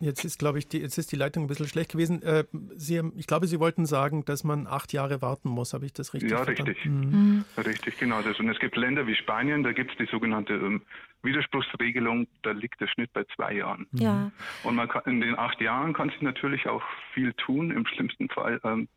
[0.03, 2.21] Jetzt ist, glaube ich, die, jetzt ist die Leitung ein bisschen schlecht gewesen.
[2.21, 2.45] Äh,
[2.75, 5.73] Sie, ich glaube, Sie wollten sagen, dass man acht Jahre warten muss.
[5.73, 6.71] Habe ich das richtig Ja, verstanden?
[6.71, 6.85] richtig.
[6.85, 7.45] Mhm.
[7.57, 8.21] Richtig, genau.
[8.21, 8.39] Das.
[8.39, 10.81] Und es gibt Länder wie Spanien, da gibt es die sogenannte ähm,
[11.23, 13.87] Widerspruchsregelung, da liegt der Schnitt bei zwei Jahren.
[13.93, 14.31] Ja.
[14.63, 16.83] Und man kann, in den acht Jahren kann sich natürlich auch
[17.13, 17.71] viel tun.
[17.71, 18.87] Im schlimmsten Fall ähm,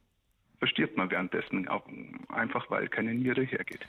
[0.58, 1.84] verstirbt man währenddessen, auch
[2.28, 3.86] einfach weil keine Niere hergeht.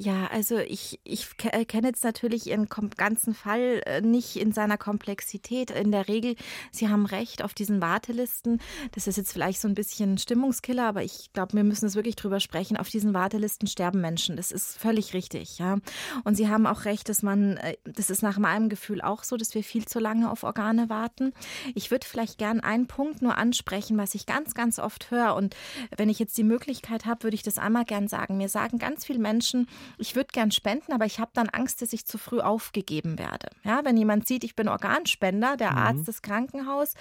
[0.00, 4.78] Ja, also ich, ich ke- kenne jetzt natürlich Ihren ganzen Fall äh, nicht in seiner
[4.78, 5.72] Komplexität.
[5.72, 6.36] In der Regel,
[6.70, 8.60] Sie haben recht, auf diesen Wartelisten,
[8.92, 12.14] das ist jetzt vielleicht so ein bisschen Stimmungskiller, aber ich glaube, wir müssen es wirklich
[12.14, 12.76] drüber sprechen.
[12.76, 14.36] Auf diesen Wartelisten sterben Menschen.
[14.36, 15.78] Das ist völlig richtig, ja.
[16.22, 19.36] Und Sie haben auch recht, dass man, äh, das ist nach meinem Gefühl auch so,
[19.36, 21.32] dass wir viel zu lange auf Organe warten.
[21.74, 25.34] Ich würde vielleicht gern einen Punkt nur ansprechen, was ich ganz, ganz oft höre.
[25.34, 25.56] Und
[25.96, 28.36] wenn ich jetzt die Möglichkeit habe, würde ich das einmal gern sagen.
[28.36, 31.92] Mir sagen ganz viele Menschen, ich würde gern spenden, aber ich habe dann Angst, dass
[31.92, 33.48] ich zu früh aufgegeben werde.
[33.64, 36.94] Ja, wenn jemand sieht, ich bin Organspender, der Arzt, das Krankenhaus,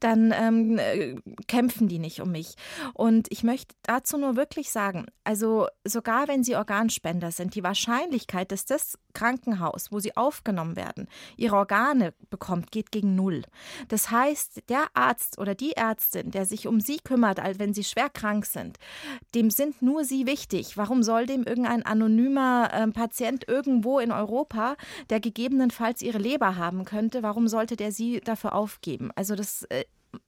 [0.00, 1.16] dann ähm, äh,
[1.46, 2.54] kämpfen die nicht um mich.
[2.92, 8.52] Und ich möchte dazu nur wirklich sagen, also sogar wenn Sie Organspender sind, die Wahrscheinlichkeit,
[8.52, 13.42] dass das Krankenhaus, wo Sie aufgenommen werden, Ihre Organe bekommt, geht gegen Null.
[13.88, 17.84] Das heißt, der Arzt oder die Ärztin, der sich um Sie kümmert, als wenn Sie
[17.84, 18.78] schwer krank sind,
[19.34, 20.76] dem sind nur Sie wichtig.
[20.76, 21.84] Warum soll dem irgendein
[22.24, 24.76] anonymer ähm, Patient irgendwo in Europa,
[25.10, 29.10] der gegebenenfalls Ihre Leber haben könnte, warum sollte der Sie dafür aufgeben?
[29.14, 29.84] Also das äh,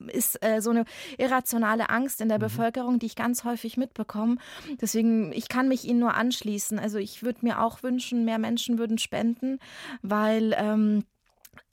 [0.09, 0.85] ist äh, so eine
[1.17, 4.37] irrationale Angst in der Bevölkerung, die ich ganz häufig mitbekomme.
[4.81, 6.79] Deswegen, ich kann mich Ihnen nur anschließen.
[6.79, 9.59] Also ich würde mir auch wünschen, mehr Menschen würden spenden,
[10.03, 11.05] weil ähm,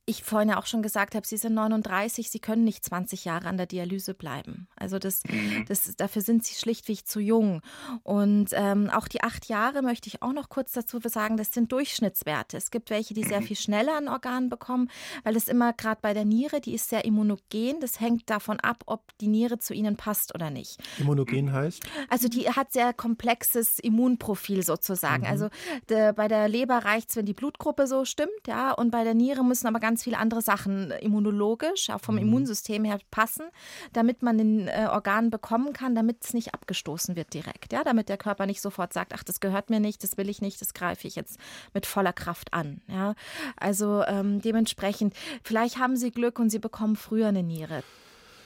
[0.05, 3.47] ich vorhin ja auch schon gesagt habe, Sie sind 39, Sie können nicht 20 Jahre
[3.47, 4.67] an der Dialyse bleiben.
[4.75, 5.23] Also das,
[5.67, 7.61] das, dafür sind Sie schlichtweg zu jung.
[8.03, 11.71] Und ähm, auch die acht Jahre möchte ich auch noch kurz dazu sagen, das sind
[11.71, 12.57] Durchschnittswerte.
[12.57, 14.89] Es gibt welche, die sehr viel schneller ein Organ bekommen,
[15.23, 17.79] weil es immer gerade bei der Niere, die ist sehr immunogen.
[17.79, 20.81] Das hängt davon ab, ob die Niere zu Ihnen passt oder nicht.
[20.99, 21.81] Immunogen heißt?
[22.09, 25.25] Also die hat sehr komplexes Immunprofil sozusagen.
[25.25, 25.47] Also
[25.87, 29.13] der, bei der Leber reicht es, wenn die Blutgruppe so stimmt, ja, und bei der
[29.13, 33.45] Niere müssen aber ganz viele andere Sachen immunologisch, auch vom Immunsystem her passen,
[33.91, 38.09] damit man den äh, Organ bekommen kann, damit es nicht abgestoßen wird direkt, ja, damit
[38.09, 40.73] der Körper nicht sofort sagt, ach, das gehört mir nicht, das will ich nicht, das
[40.73, 41.37] greife ich jetzt
[41.73, 43.13] mit voller Kraft an, ja.
[43.57, 45.13] Also ähm, dementsprechend,
[45.43, 47.83] vielleicht haben Sie Glück und Sie bekommen früher eine Niere.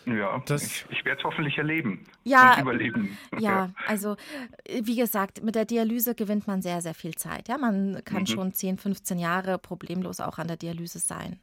[0.08, 3.18] Ja, Das- ich, ich werde es hoffentlich erleben Ja, und überleben.
[3.40, 4.16] Ja, also
[4.82, 7.48] wie gesagt, mit der Dialyse gewinnt man sehr, sehr viel Zeit.
[7.50, 11.40] Ja, man kann schon 10, 15 Jahre problemlos auch an der Dialyse sein.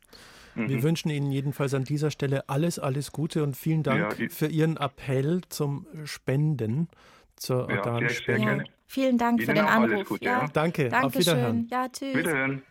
[0.56, 4.46] Wir wünschen Ihnen jedenfalls an dieser Stelle alles, alles Gute und vielen Dank Ja, für
[4.46, 6.88] Ihren Appell zum Spenden,
[7.34, 8.64] zur Ja, sehr, sehr Organspende.
[8.86, 10.08] Vielen Dank für Ihnen den auch alles Anruf.
[10.08, 10.42] Gute, ja.
[10.42, 10.48] ja.
[10.52, 11.20] Danke, auf Dankeschön.
[11.34, 11.68] Wiederhören.
[11.70, 12.14] Ja, tschüss.
[12.16, 12.62] Wiederhören.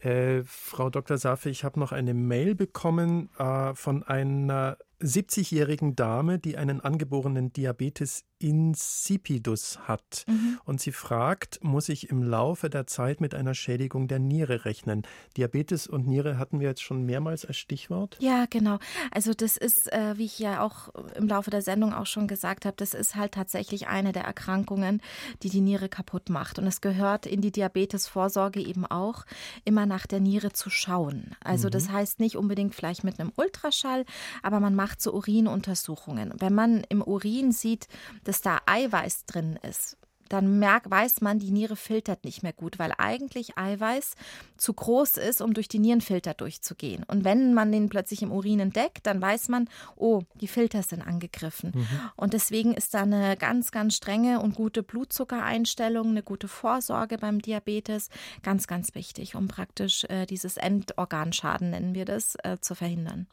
[0.00, 1.18] Äh, Frau Dr.
[1.18, 7.52] Safi, ich habe noch eine Mail bekommen äh, von einer 70-jährigen Dame, die einen angeborenen
[7.52, 10.24] Diabetes insipidus hat.
[10.26, 10.58] Mhm.
[10.64, 15.02] Und sie fragt, muss ich im Laufe der Zeit mit einer Schädigung der Niere rechnen?
[15.36, 18.16] Diabetes und Niere hatten wir jetzt schon mehrmals als Stichwort.
[18.20, 18.78] Ja, genau.
[19.10, 22.64] Also das ist, äh, wie ich ja auch im Laufe der Sendung auch schon gesagt
[22.64, 25.00] habe, das ist halt tatsächlich eine der Erkrankungen,
[25.42, 26.58] die die Niere kaputt macht.
[26.58, 29.24] Und es gehört in die Diabetesvorsorge eben auch,
[29.64, 31.36] immer nach der Niere zu schauen.
[31.42, 34.04] Also das heißt nicht unbedingt vielleicht mit einem Ultraschall,
[34.42, 36.32] aber man macht so Urinuntersuchungen.
[36.38, 37.88] Wenn man im Urin sieht,
[38.24, 39.97] dass da Eiweiß drin ist,
[40.28, 44.14] dann merkt, weiß man, die Niere filtert nicht mehr gut, weil eigentlich Eiweiß
[44.56, 47.04] zu groß ist, um durch die Nierenfilter durchzugehen.
[47.04, 51.02] Und wenn man den plötzlich im Urin entdeckt, dann weiß man, oh, die Filter sind
[51.02, 51.86] angegriffen.
[52.16, 57.40] Und deswegen ist da eine ganz, ganz strenge und gute Blutzuckereinstellung, eine gute Vorsorge beim
[57.40, 58.10] Diabetes
[58.42, 63.26] ganz, ganz wichtig, um praktisch äh, dieses Endorganschaden, nennen wir das, äh, zu verhindern.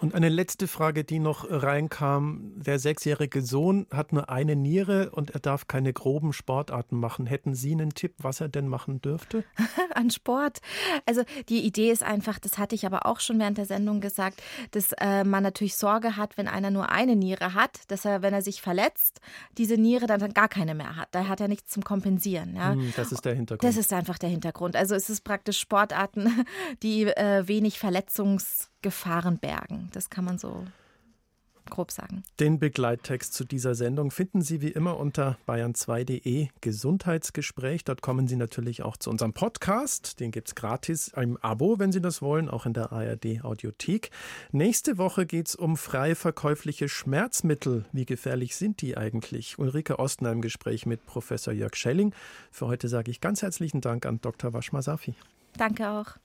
[0.00, 2.52] Und eine letzte Frage, die noch reinkam.
[2.56, 7.26] Der sechsjährige Sohn hat nur eine Niere und er darf keine groben Sportarten machen.
[7.26, 9.44] Hätten Sie einen Tipp, was er denn machen dürfte?
[9.94, 10.60] an Sport.
[11.06, 14.42] Also die Idee ist einfach, das hatte ich aber auch schon während der Sendung gesagt,
[14.72, 18.34] dass äh, man natürlich Sorge hat, wenn einer nur eine Niere hat, dass er, wenn
[18.34, 19.20] er sich verletzt,
[19.56, 21.08] diese Niere dann gar keine mehr hat.
[21.12, 22.56] Da hat er nichts zum Kompensieren.
[22.56, 22.72] Ja.
[22.72, 23.68] Hm, Das ist der Hintergrund.
[23.68, 24.76] Das ist einfach der Hintergrund.
[24.76, 26.44] Also es ist praktisch Sportarten,
[26.82, 29.88] die äh, wenig Verletzungsgefahren bergen.
[29.92, 30.64] Das kann man so
[31.70, 32.22] grob sagen.
[32.40, 37.84] Den Begleittext zu dieser Sendung finden Sie wie immer unter bayern2.de Gesundheitsgespräch.
[37.84, 40.20] Dort kommen Sie natürlich auch zu unserem Podcast.
[40.20, 44.10] Den gibt es gratis im Abo, wenn Sie das wollen, auch in der ARD Audiothek.
[44.52, 47.84] Nächste Woche geht es um frei verkäufliche Schmerzmittel.
[47.92, 49.58] Wie gefährlich sind die eigentlich?
[49.58, 52.14] Ulrike Ostner im Gespräch mit Professor Jörg Schelling.
[52.50, 54.52] Für heute sage ich ganz herzlichen Dank an Dr.
[54.52, 55.14] Waschma Safi.
[55.56, 56.16] Danke auch.